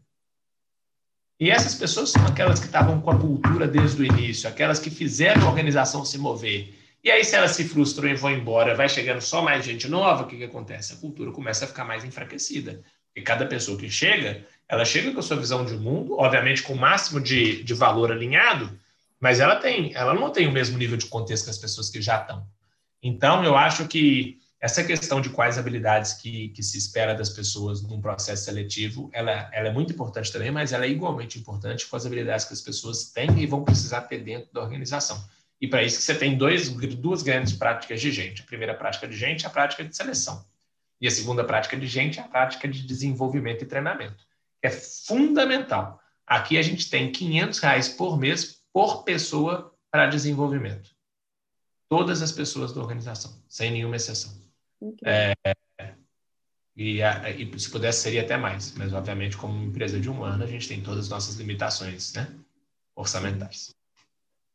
[1.39, 4.89] E essas pessoas são aquelas que estavam com a cultura desde o início, aquelas que
[4.89, 6.75] fizeram a organização se mover.
[7.01, 10.23] E aí, se elas se frustram e vão embora, vai chegando só mais gente nova,
[10.23, 10.93] o que, que acontece?
[10.93, 12.83] A cultura começa a ficar mais enfraquecida.
[13.15, 16.73] E cada pessoa que chega, ela chega com a sua visão de mundo, obviamente com
[16.73, 18.77] o máximo de, de valor alinhado,
[19.19, 22.01] mas ela tem, ela não tem o mesmo nível de contexto que as pessoas que
[22.01, 22.45] já estão.
[23.01, 27.81] Então, eu acho que essa questão de quais habilidades que, que se espera das pessoas
[27.81, 31.95] num processo seletivo, ela, ela é muito importante também, mas ela é igualmente importante com
[31.95, 35.23] as habilidades que as pessoas têm e vão precisar ter dentro da organização.
[35.61, 38.41] E para isso você tem dois, duas grandes práticas de gente.
[38.41, 40.45] A primeira prática de gente é a prática de seleção.
[40.99, 44.25] E a segunda prática de gente é a prática de desenvolvimento e treinamento.
[44.61, 46.01] É fundamental.
[46.27, 50.89] Aqui a gente tem 500 reais por mês por pessoa para desenvolvimento.
[51.87, 54.48] Todas as pessoas da organização, sem nenhuma exceção.
[55.03, 55.33] É,
[56.75, 58.73] e, e, se pudesse, seria até mais.
[58.77, 62.27] Mas, obviamente, como empresa de um ano, a gente tem todas as nossas limitações né,
[62.95, 63.75] orçamentárias.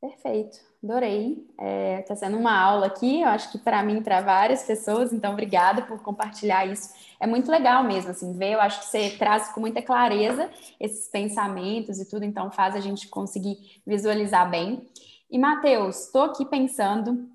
[0.00, 1.46] Perfeito, adorei.
[1.50, 5.14] Está é, tá sendo uma aula aqui, eu acho que para mim, para várias pessoas,
[5.14, 6.92] então obrigada por compartilhar isso.
[7.18, 11.08] É muito legal mesmo, assim, ver, eu acho que você traz com muita clareza esses
[11.08, 14.86] pensamentos e tudo, então faz a gente conseguir visualizar bem.
[15.30, 17.26] E, Matheus, estou aqui pensando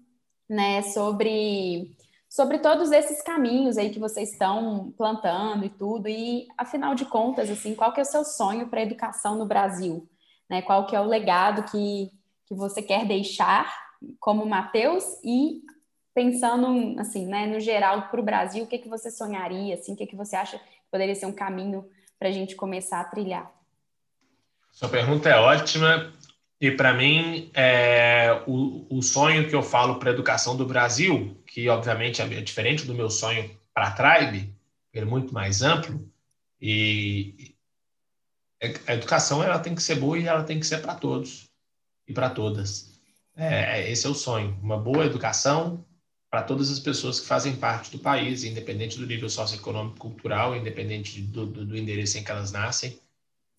[0.47, 1.95] né, sobre,
[2.30, 7.50] sobre todos esses caminhos aí que vocês estão plantando e tudo, e afinal de contas,
[7.50, 10.08] assim, qual que é o seu sonho para a educação no Brasil?
[10.48, 10.62] Né?
[10.62, 12.12] Qual que é o legado que
[12.50, 13.72] que você quer deixar
[14.20, 15.62] como Mateus e
[16.15, 19.96] pensando assim, né, no geral para o Brasil, o que que você sonharia, assim, o
[19.96, 21.88] que que você acha que poderia ser um caminho
[22.18, 23.52] para a gente começar a trilhar?
[24.72, 26.12] Sua pergunta é ótima
[26.62, 31.41] e para mim é o, o sonho que eu falo para a educação do Brasil,
[31.48, 34.54] que obviamente é diferente do meu sonho para a Tribe,
[34.93, 36.06] ele é muito mais amplo
[36.62, 37.56] e
[38.86, 41.50] a educação ela tem que ser boa e ela tem que ser para todos
[42.06, 43.00] e para todas.
[43.38, 45.86] É, é, esse é o sonho, uma boa educação
[46.30, 51.22] para todas as pessoas que fazem parte do país, independente do nível socioeconômico, cultural, independente
[51.22, 53.00] do, do, do endereço em que elas nascem.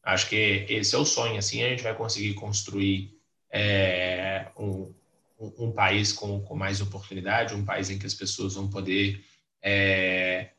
[0.03, 1.39] Acho que esse é o sonho.
[1.39, 3.19] Assim a gente vai conseguir construir
[3.51, 4.93] é, um,
[5.39, 9.25] um, país com, com, mais oportunidade, um país em que as pessoas vão poder
[9.63, 10.51] é,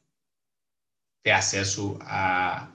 [1.24, 2.72] ter acesso a,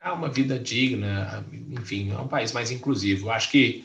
[0.00, 3.30] a uma vida digna, enfim, é um país mais inclusivo.
[3.30, 3.84] Acho que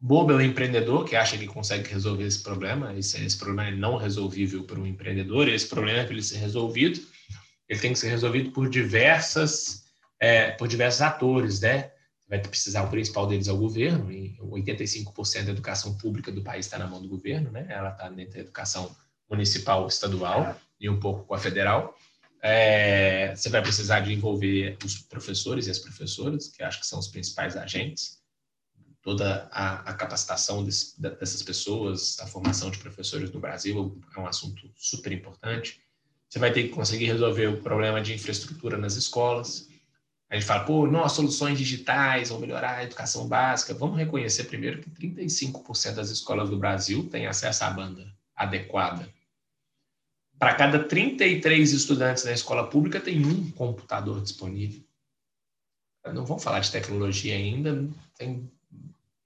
[0.00, 2.96] bobo é o empreendedor que acha que consegue resolver esse problema.
[2.96, 5.48] Esse, esse problema é não resolvível para um empreendedor.
[5.48, 7.00] Esse problema é para ele ser resolvido.
[7.68, 9.84] Ele tem que ser resolvido por diversas,
[10.20, 11.90] é, por diversos atores, né?
[12.28, 16.66] Vai precisar, o principal deles é o governo, e 85% da educação pública do país
[16.66, 17.66] está na mão do governo, né?
[17.68, 18.94] Ela está dentro da educação
[19.28, 21.96] municipal, estadual e um pouco com a federal.
[22.42, 26.98] É, você vai precisar de envolver os professores e as professoras, que acho que são
[26.98, 28.20] os principais agentes.
[29.02, 34.26] Toda a, a capacitação desse, dessas pessoas, a formação de professores no Brasil é um
[34.26, 35.80] assunto super importante.
[36.28, 39.69] Você vai ter que conseguir resolver o problema de infraestrutura nas escolas.
[40.30, 43.74] A gente fala, pô, não, soluções digitais vão melhorar a educação básica.
[43.74, 49.12] Vamos reconhecer primeiro que 35% das escolas do Brasil têm acesso à banda adequada
[50.40, 54.82] para cada 33 estudantes na escola pública, tem um computador disponível.
[56.14, 58.50] Não vamos falar de tecnologia ainda, tem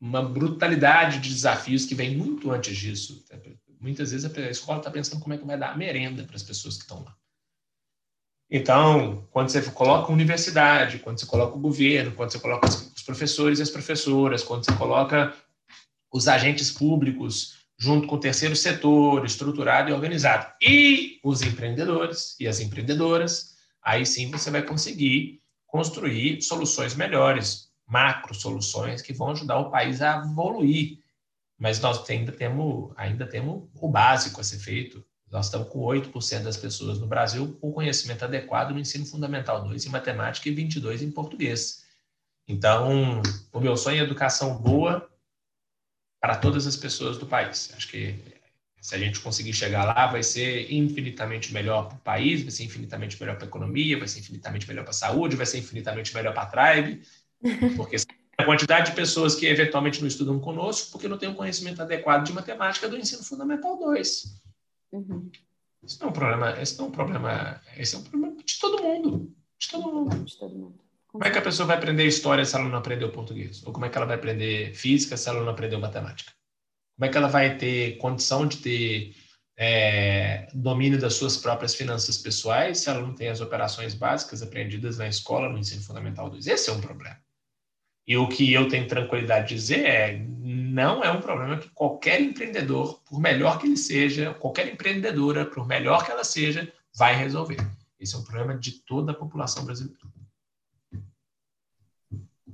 [0.00, 3.24] uma brutalidade de desafios que vem muito antes disso.
[3.78, 6.42] Muitas vezes a escola está pensando como é que vai dar a merenda para as
[6.42, 7.16] pessoas que estão lá.
[8.50, 13.02] Então, quando você coloca a universidade, quando você coloca o governo, quando você coloca os
[13.02, 15.34] professores e as professoras, quando você coloca
[16.12, 22.46] os agentes públicos junto com o terceiro setor, estruturado e organizado, e os empreendedores e
[22.46, 29.58] as empreendedoras, aí sim você vai conseguir construir soluções melhores, macro soluções que vão ajudar
[29.58, 30.98] o país a evoluir.
[31.58, 35.04] Mas nós ainda temos, ainda temos o básico a ser feito.
[35.34, 39.84] Nós estamos com 8% das pessoas no Brasil com conhecimento adequado no ensino fundamental 2
[39.84, 41.82] em matemática e 22 em português.
[42.46, 43.20] Então,
[43.52, 45.10] o meu sonho é educação boa
[46.20, 47.74] para todas as pessoas do país.
[47.76, 48.14] Acho que
[48.80, 52.62] se a gente conseguir chegar lá, vai ser infinitamente melhor para o país, vai ser
[52.62, 56.14] infinitamente melhor para a economia, vai ser infinitamente melhor para a saúde, vai ser infinitamente
[56.14, 57.02] melhor para a tribe,
[57.76, 57.96] porque
[58.38, 62.24] a quantidade de pessoas que eventualmente não estudam conosco porque não tem um conhecimento adequado
[62.24, 64.43] de matemática do ensino fundamental 2.
[64.94, 65.28] Uhum.
[65.82, 68.58] Isso não é um problema, esse não é um problema, esse é um problema de
[68.60, 70.24] todo mundo, de todo mundo.
[70.24, 70.84] De todo mundo.
[71.08, 73.64] Como é que a pessoa vai aprender história se ela não aprendeu português?
[73.66, 76.32] Ou como é que ela vai aprender física se ela não aprendeu matemática?
[76.96, 79.16] Como é que ela vai ter condição de ter
[79.56, 84.98] é, domínio das suas próprias finanças pessoais se ela não tem as operações básicas aprendidas
[84.98, 86.46] na escola, no ensino fundamental 2?
[86.46, 87.18] Esse é um problema.
[88.06, 90.26] E o que eu tenho tranquilidade de dizer é,
[90.74, 95.64] não é um problema que qualquer empreendedor, por melhor que ele seja, qualquer empreendedora, por
[95.68, 97.58] melhor que ela seja, vai resolver.
[97.98, 100.00] Esse é um problema de toda a população brasileira.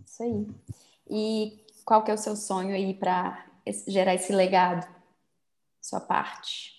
[0.04, 0.46] Isso aí.
[1.08, 3.42] E qual que é o seu sonho aí para
[3.88, 4.86] gerar esse legado?
[5.80, 6.78] Sua parte?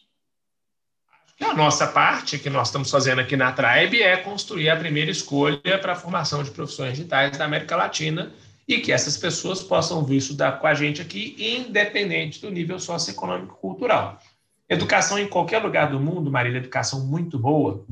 [1.42, 5.80] A nossa parte, que nós estamos fazendo aqui na Tribe, é construir a primeira escolha
[5.82, 8.32] para a formação de profissões digitais da América Latina
[8.68, 13.56] e que essas pessoas possam vir estudar com a gente aqui, independente do nível socioeconômico
[13.56, 14.22] cultural.
[14.70, 17.86] Educação em qualquer lugar do mundo, Marília, educação muito boa,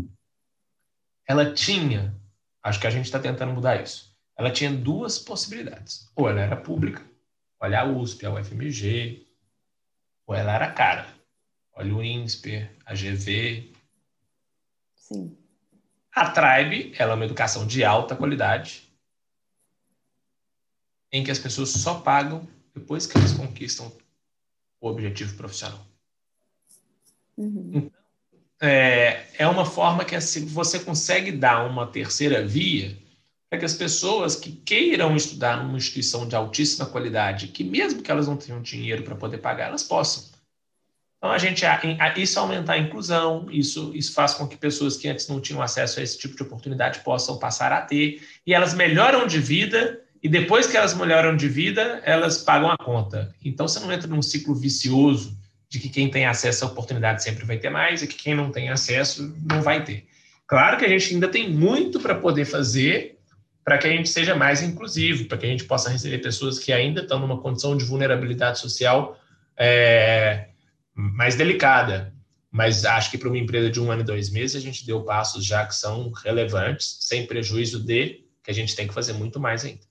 [1.28, 2.16] ela tinha,
[2.64, 6.10] acho que a gente está tentando mudar isso, ela tinha duas possibilidades.
[6.16, 7.04] Ou ela era pública,
[7.60, 9.28] olha a USP, a UFMG,
[10.26, 11.06] ou ela era cara.
[11.74, 13.72] Olha o INSPER, a GV.
[14.96, 15.38] Sim.
[16.14, 18.89] A Tribe, ela é uma educação de alta qualidade,
[21.12, 23.92] em que as pessoas só pagam depois que elas conquistam
[24.80, 25.86] o objetivo profissional.
[27.38, 27.72] Uhum.
[27.74, 27.92] Então,
[28.62, 32.98] é, é uma forma que assim, você consegue dar uma terceira via
[33.50, 38.12] para que as pessoas que queiram estudar numa instituição de altíssima qualidade, que mesmo que
[38.12, 40.30] elas não tenham dinheiro para poder pagar, elas possam.
[41.18, 41.66] Então, a gente,
[42.16, 46.00] isso aumentar a inclusão, isso, isso faz com que pessoas que antes não tinham acesso
[46.00, 50.28] a esse tipo de oportunidade possam passar a ter, e elas melhoram de vida, e
[50.28, 53.34] depois que elas melhoram de vida, elas pagam a conta.
[53.44, 55.38] Então, você não entra num ciclo vicioso
[55.70, 58.52] de que quem tem acesso à oportunidade sempre vai ter mais, e que quem não
[58.52, 60.08] tem acesso não vai ter.
[60.48, 63.20] Claro que a gente ainda tem muito para poder fazer,
[63.64, 66.74] para que a gente seja mais inclusivo, para que a gente possa receber pessoas que
[66.74, 69.18] ainda estão numa condição de vulnerabilidade social
[69.56, 70.48] é,
[70.96, 72.12] mais delicada.
[72.52, 75.04] Mas acho que para uma empresa de um ano e dois meses, a gente deu
[75.04, 79.40] passos já que são relevantes, sem prejuízo de que a gente tem que fazer muito
[79.40, 79.89] mais ainda.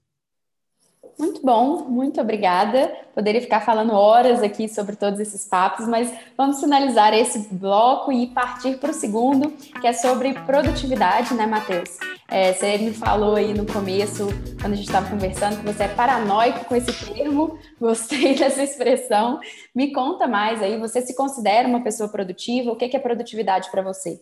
[1.18, 2.96] Muito bom, muito obrigada.
[3.12, 8.28] Poderia ficar falando horas aqui sobre todos esses papos, mas vamos finalizar esse bloco e
[8.28, 9.50] partir para o segundo,
[9.80, 11.90] que é sobre produtividade, né, Matheus?
[12.28, 14.28] É, você me falou aí no começo,
[14.60, 19.40] quando a gente estava conversando, que você é paranoico com esse termo, gostei dessa expressão.
[19.74, 22.70] Me conta mais aí, você se considera uma pessoa produtiva?
[22.70, 24.20] O que é produtividade para você?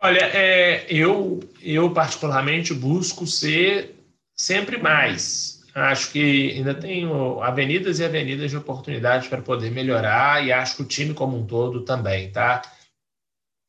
[0.00, 3.96] Olha, é, eu, eu particularmente busco ser
[4.38, 5.64] sempre mais.
[5.74, 10.82] Acho que ainda tenho avenidas e avenidas de oportunidade para poder melhorar e acho que
[10.82, 12.62] o time como um todo também, tá?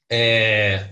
[0.10, 0.90] É,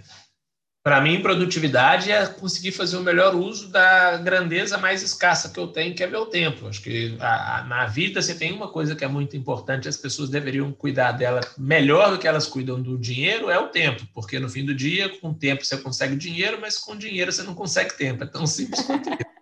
[0.86, 5.68] para mim, produtividade é conseguir fazer o melhor uso da grandeza mais escassa que eu
[5.68, 6.68] tenho, que é meu tempo.
[6.68, 9.98] Acho que a, a, na vida você tem uma coisa que é muito importante, as
[9.98, 14.38] pessoas deveriam cuidar dela melhor do que elas cuidam do dinheiro, é o tempo, porque
[14.38, 17.56] no fim do dia, com o tempo você consegue dinheiro, mas com dinheiro você não
[17.56, 18.24] consegue tempo.
[18.24, 19.36] É tão simples quanto isso.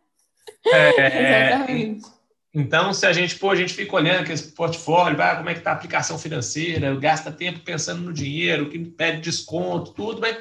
[0.73, 2.05] É, Exatamente.
[2.53, 5.59] Então, se a gente, pô, a gente fica olhando aquele portfólio, ah, como é que
[5.59, 10.37] está a aplicação financeira, gasta tempo pensando no dinheiro, que pede desconto, tudo, mas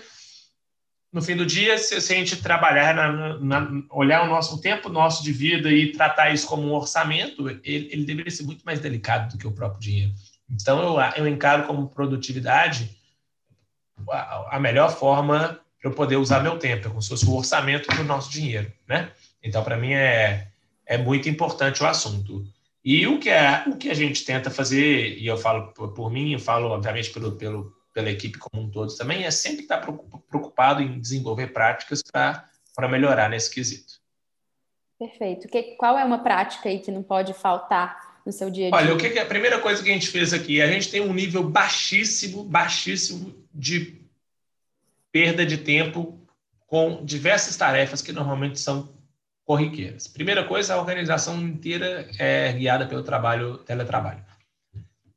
[1.11, 4.61] no fim do dia, se, se a gente trabalhar, na, na, olhar o nosso o
[4.61, 8.63] tempo nosso de vida e tratar isso como um orçamento, ele, ele deveria ser muito
[8.65, 10.13] mais delicado do que o próprio dinheiro.
[10.51, 12.91] Então, eu, eu encaro como produtividade
[14.11, 17.35] a, a melhor forma para eu poder usar meu tempo, é como se fosse o
[17.35, 19.11] orçamento do nosso dinheiro, né?
[19.43, 20.49] Então, para mim, é,
[20.87, 22.45] é muito importante o assunto.
[22.85, 26.11] E o que, é, o que a gente tenta fazer, e eu falo por, por
[26.11, 29.79] mim, eu falo, obviamente, pelo, pelo, pela equipe como um todo também, é sempre estar
[30.29, 34.01] preocupado em desenvolver práticas para melhorar nesse quesito.
[34.99, 35.49] Perfeito.
[35.49, 38.79] Que, qual é uma prática aí que não pode faltar no seu dia a dia?
[38.79, 40.61] Olha, o que, que a primeira coisa que a gente fez aqui?
[40.61, 44.01] A gente tem um nível baixíssimo, baixíssimo de
[45.11, 46.19] perda de tempo
[46.67, 48.89] com diversas tarefas que normalmente são
[49.45, 50.07] corriqueiras.
[50.07, 54.25] Primeira coisa, a organização inteira é guiada pelo trabalho, teletrabalho.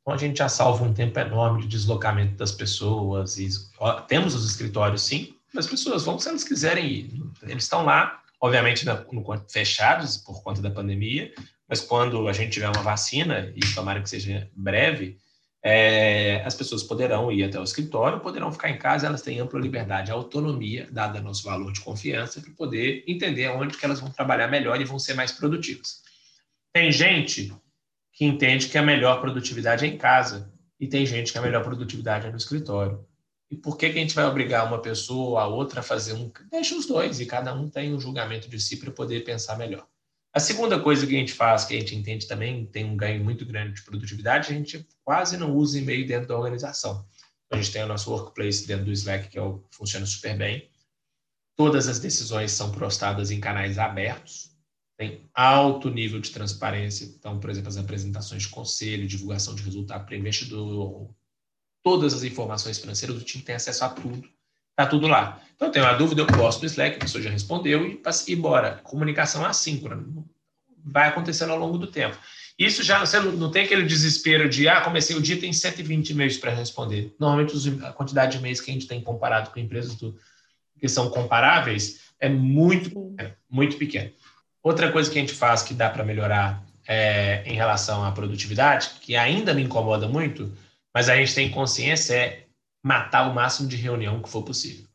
[0.00, 3.38] Então a gente já salva um tempo enorme de deslocamento das pessoas.
[3.38, 7.22] E, ó, temos os escritórios, sim, mas as pessoas vão se elas quiserem ir.
[7.42, 11.32] Eles estão lá, obviamente, no, no, fechados por conta da pandemia,
[11.68, 15.18] mas quando a gente tiver uma vacina, e tomara que seja breve,
[15.68, 19.58] é, as pessoas poderão ir até o escritório, poderão ficar em casa, elas têm ampla
[19.58, 24.46] liberdade, autonomia, dada nosso valor de confiança, para poder entender onde que elas vão trabalhar
[24.46, 26.04] melhor e vão ser mais produtivas.
[26.72, 27.52] Tem gente
[28.12, 31.64] que entende que a melhor produtividade é em casa e tem gente que a melhor
[31.64, 33.04] produtividade é no escritório.
[33.50, 36.12] E por que, que a gente vai obrigar uma pessoa ou a outra a fazer
[36.12, 36.30] um?
[36.48, 39.84] Deixa os dois e cada um tem um julgamento de si para poder pensar melhor.
[40.36, 43.24] A segunda coisa que a gente faz, que a gente entende também tem um ganho
[43.24, 47.08] muito grande de produtividade, a gente quase não usa e-mail dentro da organização.
[47.50, 50.70] A gente tem o nosso workplace dentro do Slack, que é o, funciona super bem.
[51.56, 54.54] Todas as decisões são postadas em canais abertos,
[54.98, 57.06] tem alto nível de transparência.
[57.06, 61.14] Então, por exemplo, as apresentações de conselho, divulgação de resultado para investidor,
[61.82, 64.28] todas as informações financeiras, o time tem acesso a tudo.
[64.76, 65.40] Está tudo lá.
[65.54, 68.80] Então, tem uma dúvida, eu posto no Slack, a pessoa já respondeu e, e bora.
[68.84, 70.04] Comunicação assíncrona.
[70.84, 72.18] Vai acontecendo ao longo do tempo.
[72.58, 76.36] Isso já, você não tem aquele desespero de, ah, comecei o dia, tem 120 e-mails
[76.36, 77.14] para responder.
[77.18, 80.14] Normalmente, a quantidade de e-mails que a gente tem comparado com empresas do,
[80.78, 84.10] que são comparáveis é muito, é muito pequeno.
[84.62, 88.90] Outra coisa que a gente faz que dá para melhorar é, em relação à produtividade,
[89.00, 90.52] que ainda me incomoda muito,
[90.92, 92.45] mas a gente tem consciência, é
[92.86, 94.86] matar o máximo de reunião que for possível.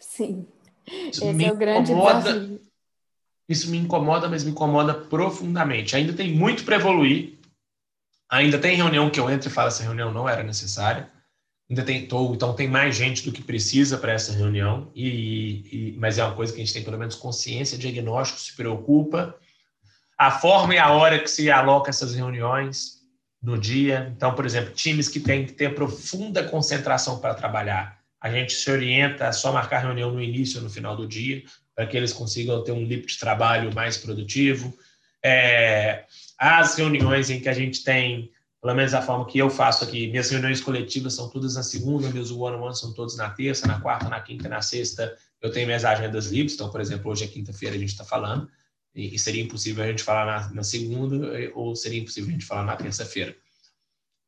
[0.00, 0.46] Sim.
[0.86, 2.60] Isso Esse é o grande incomoda, desafio.
[3.46, 5.94] Isso me incomoda, mas me incomoda profundamente.
[5.94, 7.34] Ainda tem muito para evoluir.
[8.30, 11.10] Ainda tem reunião que eu entro e falo essa reunião não era necessária.
[11.68, 15.96] Ainda tem, tô, então tem mais gente do que precisa para essa reunião, e, e,
[15.98, 19.34] mas é uma coisa que a gente tem pelo menos consciência, diagnóstico, se preocupa.
[20.16, 22.93] A forma e a hora que se aloca essas reuniões
[23.44, 24.10] no dia.
[24.16, 28.70] Então, por exemplo, times que têm que ter profunda concentração para trabalhar, a gente se
[28.70, 31.42] orienta a só marcar reunião no início ou no final do dia,
[31.76, 34.74] para que eles consigam ter um leap de trabalho mais produtivo.
[35.22, 36.04] É,
[36.38, 38.30] as reuniões em que a gente tem
[38.64, 40.08] pelo menos a forma que eu faço aqui.
[40.08, 44.08] Minhas reuniões coletivas são todas na segunda, meus one-on-one são todos na terça, na quarta,
[44.08, 45.14] na quinta, na sexta.
[45.42, 48.48] Eu tenho minhas agendas livres, então, por exemplo, hoje é quinta-feira, a gente está falando,
[48.94, 52.64] e, seria impossível a gente falar na, na, segunda, ou seria impossível a gente falar
[52.64, 53.36] na terça-feira.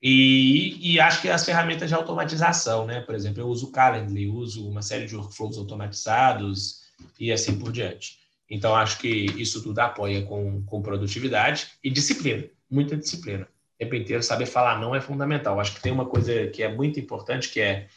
[0.02, 3.00] E, e, acho que as ferramentas de automatização, né?
[3.00, 6.82] Por exemplo, eu uso o Calendly, uso uma série de workflows automatizados
[7.18, 8.18] e assim por diante.
[8.48, 13.48] Então, acho que isso tudo apoia com, com produtividade e disciplina, muita disciplina
[13.78, 15.60] tempo inteiro, saber falar não é fundamental.
[15.60, 17.88] Acho que tem uma coisa que é muito importante, que é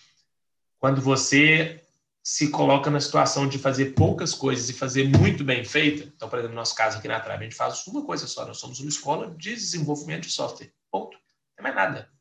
[0.77, 1.81] quando você
[2.29, 6.03] se coloca na situação de fazer poucas coisas e fazer muito bem feita.
[6.15, 8.45] Então, por exemplo, no nosso caso aqui na Trave, a gente faz uma coisa só.
[8.45, 10.71] Nós somos uma escola de desenvolvimento de software.
[10.91, 11.17] Ponto.
[11.57, 12.11] Não é mais nada.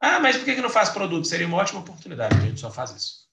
[0.00, 1.28] Ah, mas por que não faz produto?
[1.28, 2.36] Seria uma ótima oportunidade.
[2.36, 3.28] A gente só faz isso.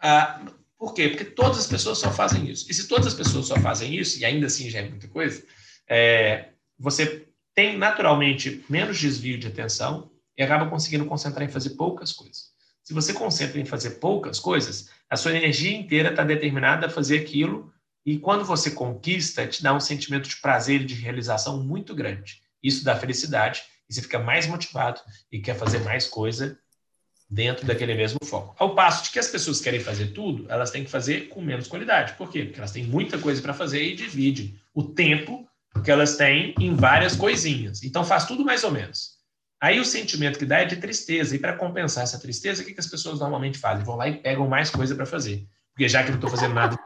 [0.00, 0.46] Ah,
[0.78, 1.10] por quê?
[1.10, 2.70] Porque todas as pessoas só fazem isso.
[2.70, 5.44] E se todas as pessoas só fazem isso, e ainda assim já é muita coisa,
[5.86, 12.14] é, você tem naturalmente menos desvio de atenção e acaba conseguindo concentrar em fazer poucas
[12.14, 12.51] coisas.
[12.82, 17.20] Se você concentra em fazer poucas coisas, a sua energia inteira está determinada a fazer
[17.20, 17.72] aquilo
[18.04, 22.42] e quando você conquista, te dá um sentimento de prazer e de realização muito grande.
[22.62, 26.58] Isso dá felicidade e você fica mais motivado e quer fazer mais coisa
[27.30, 28.54] dentro daquele mesmo foco.
[28.58, 31.68] Ao passo de que as pessoas querem fazer tudo, elas têm que fazer com menos
[31.68, 32.14] qualidade.
[32.14, 32.44] Por quê?
[32.44, 35.48] Porque elas têm muita coisa para fazer e dividem o tempo
[35.84, 37.82] que elas têm em várias coisinhas.
[37.82, 39.11] Então faz tudo mais ou menos.
[39.62, 41.36] Aí o sentimento que dá é de tristeza.
[41.36, 43.84] E para compensar essa tristeza, o que, que as pessoas normalmente fazem?
[43.84, 45.46] Vão lá e pegam mais coisa para fazer.
[45.72, 46.76] Porque já que eu não estou fazendo nada,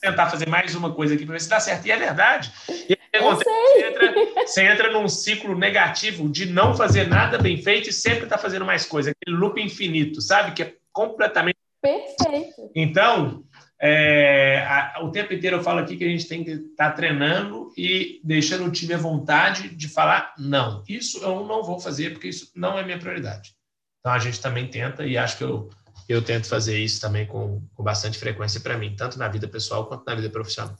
[0.00, 1.86] tentar fazer mais uma coisa aqui para ver se dá certo.
[1.86, 2.52] E é verdade.
[2.68, 4.14] E acontece, você, entra,
[4.44, 8.64] você entra num ciclo negativo de não fazer nada bem feito e sempre está fazendo
[8.64, 9.12] mais coisa.
[9.12, 10.50] Aquele loop infinito, sabe?
[10.50, 11.58] Que é completamente.
[11.80, 12.72] Perfeito.
[12.74, 13.44] Então,
[13.78, 16.92] é, a, o tempo inteiro eu falo aqui que a gente tem que estar tá
[16.92, 20.82] treinando e deixando o time à vontade de falar não.
[20.88, 23.54] Isso eu não vou fazer porque isso não é minha prioridade.
[24.00, 25.68] Então a gente também tenta e acho que eu,
[26.08, 29.86] eu tento fazer isso também com, com bastante frequência para mim, tanto na vida pessoal
[29.86, 30.76] quanto na vida profissional.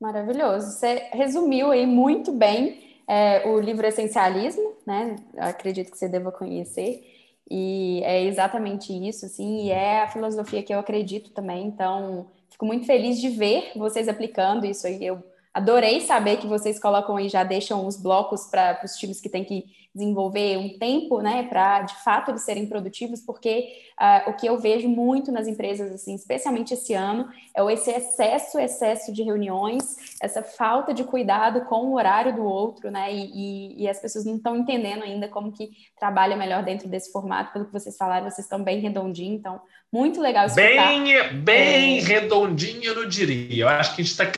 [0.00, 0.70] Maravilhoso.
[0.70, 5.16] Você resumiu aí muito bem é, o livro Essencialismo, né?
[5.36, 7.02] acredito que você deva conhecer.
[7.50, 11.66] E é exatamente isso, assim, e é a filosofia que eu acredito também.
[11.66, 15.06] Então, Fico muito feliz de ver vocês aplicando isso aí.
[15.06, 15.22] Eu
[15.54, 19.44] adorei saber que vocês colocam aí, já deixam os blocos para os times que têm
[19.44, 19.64] que
[19.98, 24.58] desenvolver um tempo, né, para de fato eles serem produtivos, porque uh, o que eu
[24.58, 30.42] vejo muito nas empresas, assim, especialmente esse ano, é esse excesso, excesso de reuniões, essa
[30.42, 34.36] falta de cuidado com o horário do outro, né, e, e, e as pessoas não
[34.36, 38.46] estão entendendo ainda como que trabalha melhor dentro desse formato, pelo que vocês falaram, vocês
[38.46, 39.60] estão bem redondinhos, então,
[39.92, 40.86] muito legal escutar.
[40.86, 42.02] Bem, bem é...
[42.02, 44.30] redondinho, eu não diria, eu acho que a gente está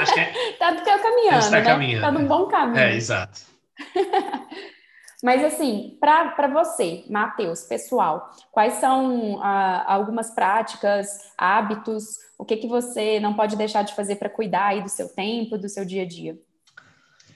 [0.00, 0.52] Acho que é...
[0.56, 1.62] tá caminhando, tá né?
[1.62, 2.02] caminhando.
[2.02, 2.78] Tá num bom caminho.
[2.78, 3.51] É, exato.
[5.22, 11.06] Mas assim, para você, Matheus, pessoal, quais são ah, algumas práticas,
[11.38, 15.08] hábitos, o que que você não pode deixar de fazer para cuidar aí do seu
[15.08, 16.36] tempo, do seu dia a dia?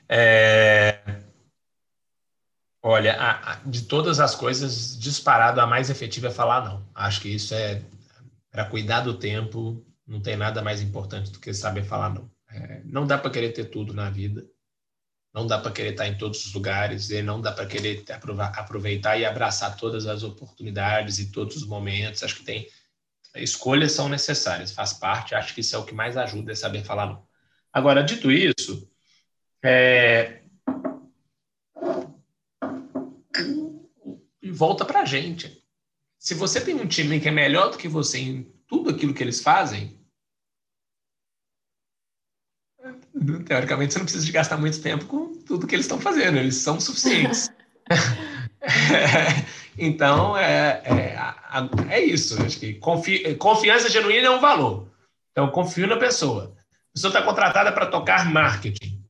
[0.09, 0.99] É...
[2.82, 6.84] Olha, a, a, de todas as coisas, disparado, a mais efetiva é falar não.
[6.93, 7.82] Acho que isso é
[8.51, 12.28] para cuidar do tempo, não tem nada mais importante do que saber falar não.
[12.51, 14.45] É, não dá para querer ter tudo na vida,
[15.37, 18.03] não dá para querer estar em todos os lugares, e não dá para querer
[18.55, 22.22] aproveitar e abraçar todas as oportunidades e todos os momentos.
[22.22, 22.66] Acho que tem
[23.34, 25.34] escolhas são necessárias, faz parte.
[25.34, 27.28] Acho que isso é o que mais ajuda é saber falar não.
[27.70, 28.91] Agora, dito isso,
[29.62, 30.41] é...
[34.55, 35.62] volta para a gente.
[36.18, 39.22] Se você tem um time que é melhor do que você em tudo aquilo que
[39.22, 40.01] eles fazem,
[43.47, 46.57] teoricamente você não precisa de gastar muito tempo com tudo que eles estão fazendo, eles
[46.57, 47.51] são suficientes.
[49.78, 52.42] então, é, é, é, isso.
[52.42, 54.88] Acho que confi, confiança genuína é um valor.
[55.32, 56.55] Então, confio na pessoa.
[56.90, 59.03] A pessoa está contratada para tocar marketing.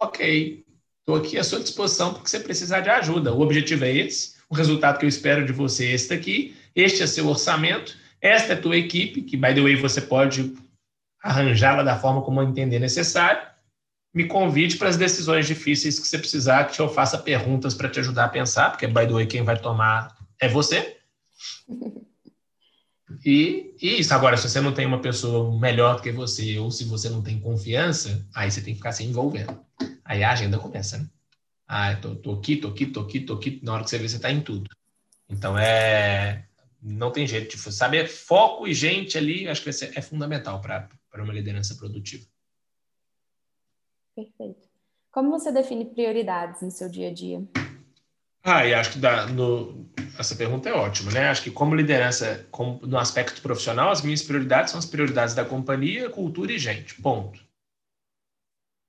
[0.00, 0.64] Ok,
[1.00, 3.32] estou aqui à sua disposição porque você precisar de ajuda.
[3.32, 7.02] O objetivo é esse, o resultado que eu espero de você é esse daqui, este
[7.02, 10.54] é seu orçamento, esta é a tua equipe, que, by the way, você pode
[11.22, 13.53] arranjá-la da forma como entender necessário.
[14.14, 17.98] Me convide para as decisões difíceis que você precisar, que eu faça perguntas para te
[17.98, 20.96] ajudar a pensar, porque, by the way, quem vai tomar é você.
[23.24, 24.12] E, e, isso.
[24.12, 27.22] Agora, se você não tem uma pessoa melhor do que você, ou se você não
[27.22, 29.58] tem confiança, aí você tem que ficar se envolvendo.
[30.04, 31.08] Aí a agenda começa, né?
[31.66, 33.60] Ah, tô, tô aqui, tô aqui, tô aqui, tô aqui.
[33.62, 34.68] Na hora que você vê, você está em tudo.
[35.28, 36.46] Então, é...
[36.82, 37.56] Não tem jeito.
[37.56, 42.26] Tipo, saber foco e gente ali, acho que é fundamental para uma liderança produtiva.
[44.14, 44.68] Perfeito.
[45.10, 47.42] Como você define prioridades no seu dia a dia?
[48.42, 48.98] Ah, e acho que
[49.32, 49.88] no,
[50.18, 51.28] essa pergunta é ótima, né?
[51.28, 52.46] Acho que como liderança,
[52.82, 57.00] no aspecto profissional, as minhas prioridades são as prioridades da companhia, cultura e gente.
[57.00, 57.40] Ponto.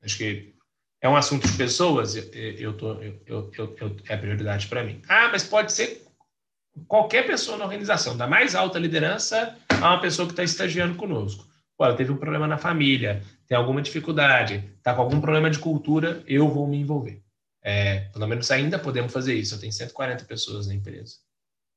[0.04, 0.54] Acho que
[1.02, 5.02] é um assunto de pessoas, eu, eu tô, eu, eu, eu é prioridade para mim.
[5.08, 6.06] Ah, mas pode ser
[6.88, 11.46] qualquer pessoa na organização, da mais alta liderança a uma pessoa que está estagiando conosco.
[11.78, 16.24] Pô, teve um problema na família, tem alguma dificuldade, está com algum problema de cultura,
[16.26, 17.22] eu vou me envolver.
[17.62, 19.56] É, pelo menos ainda podemos fazer isso.
[19.56, 21.16] Eu tenho 140 pessoas na empresa.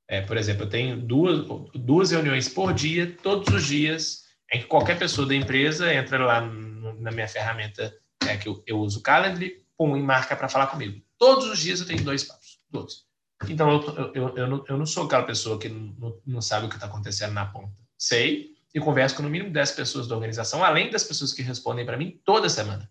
[0.06, 4.66] É, por exemplo, eu tenho duas, duas reuniões por dia, todos os dias, em que
[4.66, 7.92] qualquer pessoa da empresa entra lá no, na minha ferramenta
[8.26, 11.02] é, que eu, eu uso o Calendly, pum, e marca para falar comigo.
[11.18, 13.06] Todos os dias eu tenho dois papos, todos.
[13.48, 16.66] Então, eu, eu, eu, eu, não, eu não sou aquela pessoa que não, não sabe
[16.66, 17.80] o que está acontecendo na ponta.
[17.96, 21.86] Sei, e converso com no mínimo 10 pessoas da organização, além das pessoas que respondem
[21.86, 22.88] para mim toda semana.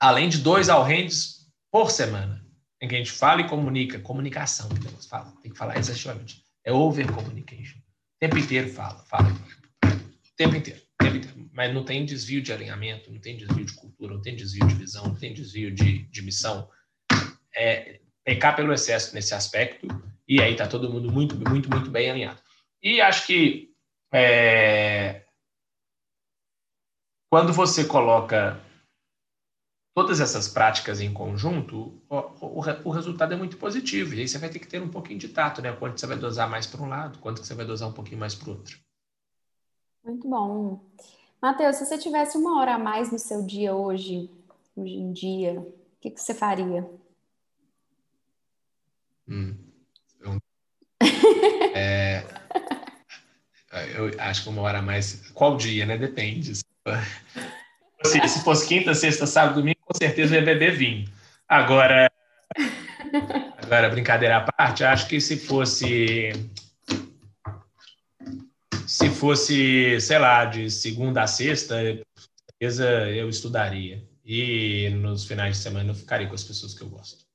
[0.00, 2.40] Além de dois all hands por semana.
[2.82, 4.66] em que a gente fala e comunica, comunicação,
[5.08, 6.42] fala, tem que falar exaustivamente.
[6.64, 7.78] É over communication.
[7.78, 9.30] O tempo inteiro fala, fala.
[9.84, 11.50] O tempo inteiro, o tempo inteiro.
[11.52, 14.74] Mas não tem desvio de alinhamento, não tem desvio de cultura, não tem desvio de
[14.74, 16.70] visão, não tem desvio de, de missão.
[17.54, 19.86] É pecar pelo excesso nesse aspecto,
[20.26, 22.40] e aí está todo mundo muito, muito, muito bem alinhado.
[22.82, 23.69] E acho que
[24.12, 25.24] é,
[27.30, 28.60] quando você coloca
[29.94, 34.14] todas essas práticas em conjunto, o, o, o, resultado é muito positivo.
[34.14, 35.72] E aí você vai ter que ter um pouquinho de tato, né?
[35.72, 38.34] Quanto você vai dosar mais para um lado, quanto você vai dosar um pouquinho mais
[38.34, 38.78] para o outro.
[40.04, 40.84] Muito bom.
[41.40, 44.30] Matheus, se você tivesse uma hora a mais no seu dia hoje,
[44.76, 46.88] hoje em dia, o que, que você faria?
[49.28, 49.70] Hum.
[51.74, 52.39] é,
[53.88, 55.30] eu acho que uma hora a mais.
[55.34, 55.96] Qual dia, né?
[55.96, 56.54] Depende.
[56.54, 61.08] Se, se fosse quinta, sexta, sábado, domingo, com certeza eu ia beber vinho.
[61.48, 62.10] Agora,
[63.62, 66.32] agora brincadeira à parte, acho que se fosse
[68.86, 74.02] se fosse, sei lá, de segunda a sexta, com certeza eu estudaria.
[74.24, 77.29] E nos finais de semana eu ficaria com as pessoas que eu gosto.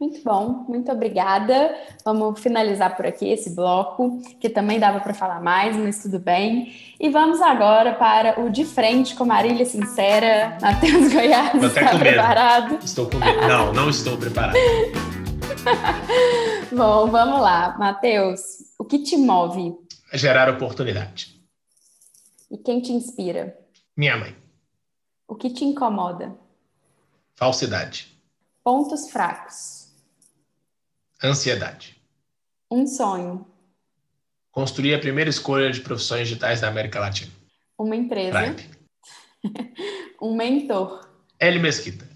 [0.00, 1.76] Muito bom, muito obrigada.
[2.02, 6.74] Vamos finalizar por aqui esse bloco, que também dava para falar mais, mas tudo bem.
[6.98, 11.50] E vamos agora para o De Frente com Marília Sincera, Matheus Goiás.
[11.52, 11.98] Com medo.
[11.98, 12.78] preparado?
[12.82, 13.46] Estou com medo.
[13.46, 14.56] Não, não estou preparado.
[16.72, 17.76] bom, vamos lá.
[17.78, 18.40] Matheus,
[18.78, 19.74] o que te move?
[20.14, 21.38] Gerar oportunidade.
[22.50, 23.54] E quem te inspira?
[23.94, 24.34] Minha mãe.
[25.28, 26.34] O que te incomoda?
[27.36, 28.18] Falsidade.
[28.64, 29.79] Pontos fracos.
[31.22, 32.00] Ansiedade.
[32.70, 33.46] Um sonho.
[34.50, 37.30] Construir a primeira escolha de profissões digitais da América Latina.
[37.78, 38.56] Uma empresa.
[40.20, 41.08] um mentor.
[41.38, 41.58] L.
[41.58, 42.08] Mesquita.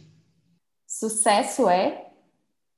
[0.86, 2.10] Sucesso é?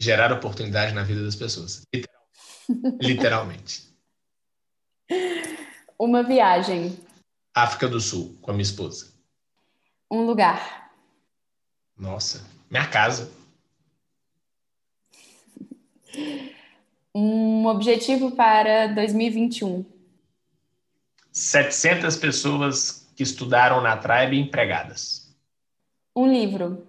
[0.01, 1.83] Gerar oportunidade na vida das pessoas.
[3.01, 3.87] Literalmente.
[5.99, 6.99] Uma viagem.
[7.55, 9.12] África do Sul, com a minha esposa.
[10.11, 10.91] Um lugar.
[11.97, 13.31] Nossa, minha casa.
[17.14, 19.85] Um objetivo para 2021.
[21.33, 25.35] 700 pessoas que estudaram na Tribe empregadas.
[26.14, 26.87] Um livro.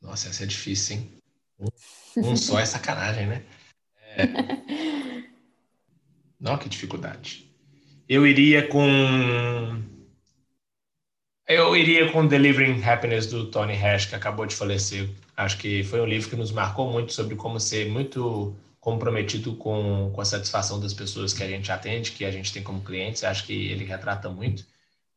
[0.00, 1.12] Nossa, essa é difícil, hein?
[1.58, 3.42] Um, um só é sacanagem, né?
[4.16, 4.26] É...
[6.40, 7.50] Não, que dificuldade.
[8.08, 9.82] Eu iria com.
[11.46, 15.10] Eu iria com Delivering Happiness do Tony Hash, que acabou de falecer.
[15.38, 20.10] Acho que foi um livro que nos marcou muito sobre como ser muito comprometido com,
[20.12, 23.22] com a satisfação das pessoas que a gente atende, que a gente tem como clientes.
[23.22, 24.66] Acho que ele retrata muito.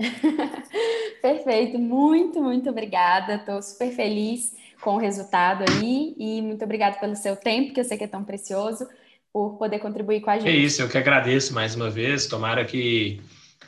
[1.22, 3.36] Perfeito, muito, muito obrigada.
[3.36, 7.84] Estou super feliz com o resultado aí e muito obrigada pelo seu tempo, que eu
[7.84, 8.88] sei que é tão precioso,
[9.32, 10.48] por poder contribuir com a gente.
[10.48, 12.26] É isso, eu que agradeço mais uma vez.
[12.26, 13.20] Tomara que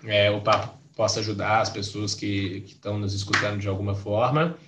[0.05, 4.59] é, o papo possa ajudar as pessoas que, estão nos escutando de alguma forma.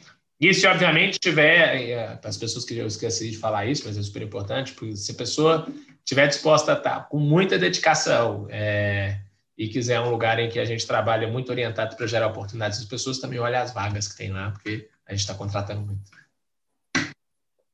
[0.40, 4.02] E se, obviamente, tiver, é, as pessoas que eu esqueci de falar isso, mas é
[4.02, 5.66] super importante, porque se a pessoa
[6.04, 9.18] estiver disposta a estar com muita dedicação é,
[9.56, 12.84] e quiser um lugar em que a gente trabalha muito orientado para gerar oportunidades, as
[12.84, 16.10] pessoas também olhem as vagas que tem lá, porque a gente está contratando muito.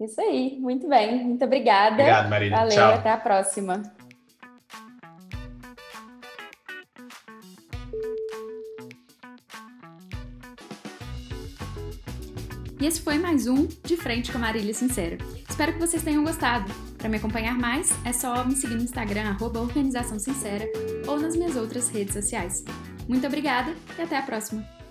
[0.01, 1.25] Isso aí, muito bem.
[1.25, 1.95] Muito obrigada.
[1.95, 2.57] Obrigado, Marília.
[2.57, 2.95] Valeu, Tchau.
[2.95, 3.83] até a próxima.
[12.81, 15.17] E esse foi mais um De Frente com a Marília Sincera.
[15.49, 16.92] Espero que vocês tenham gostado.
[17.03, 20.65] Para me acompanhar mais, é só me seguir no Instagram, arroba Organização Sincera,
[21.09, 22.65] ou nas minhas outras redes sociais.
[23.09, 24.82] Muito obrigada e até a próxima!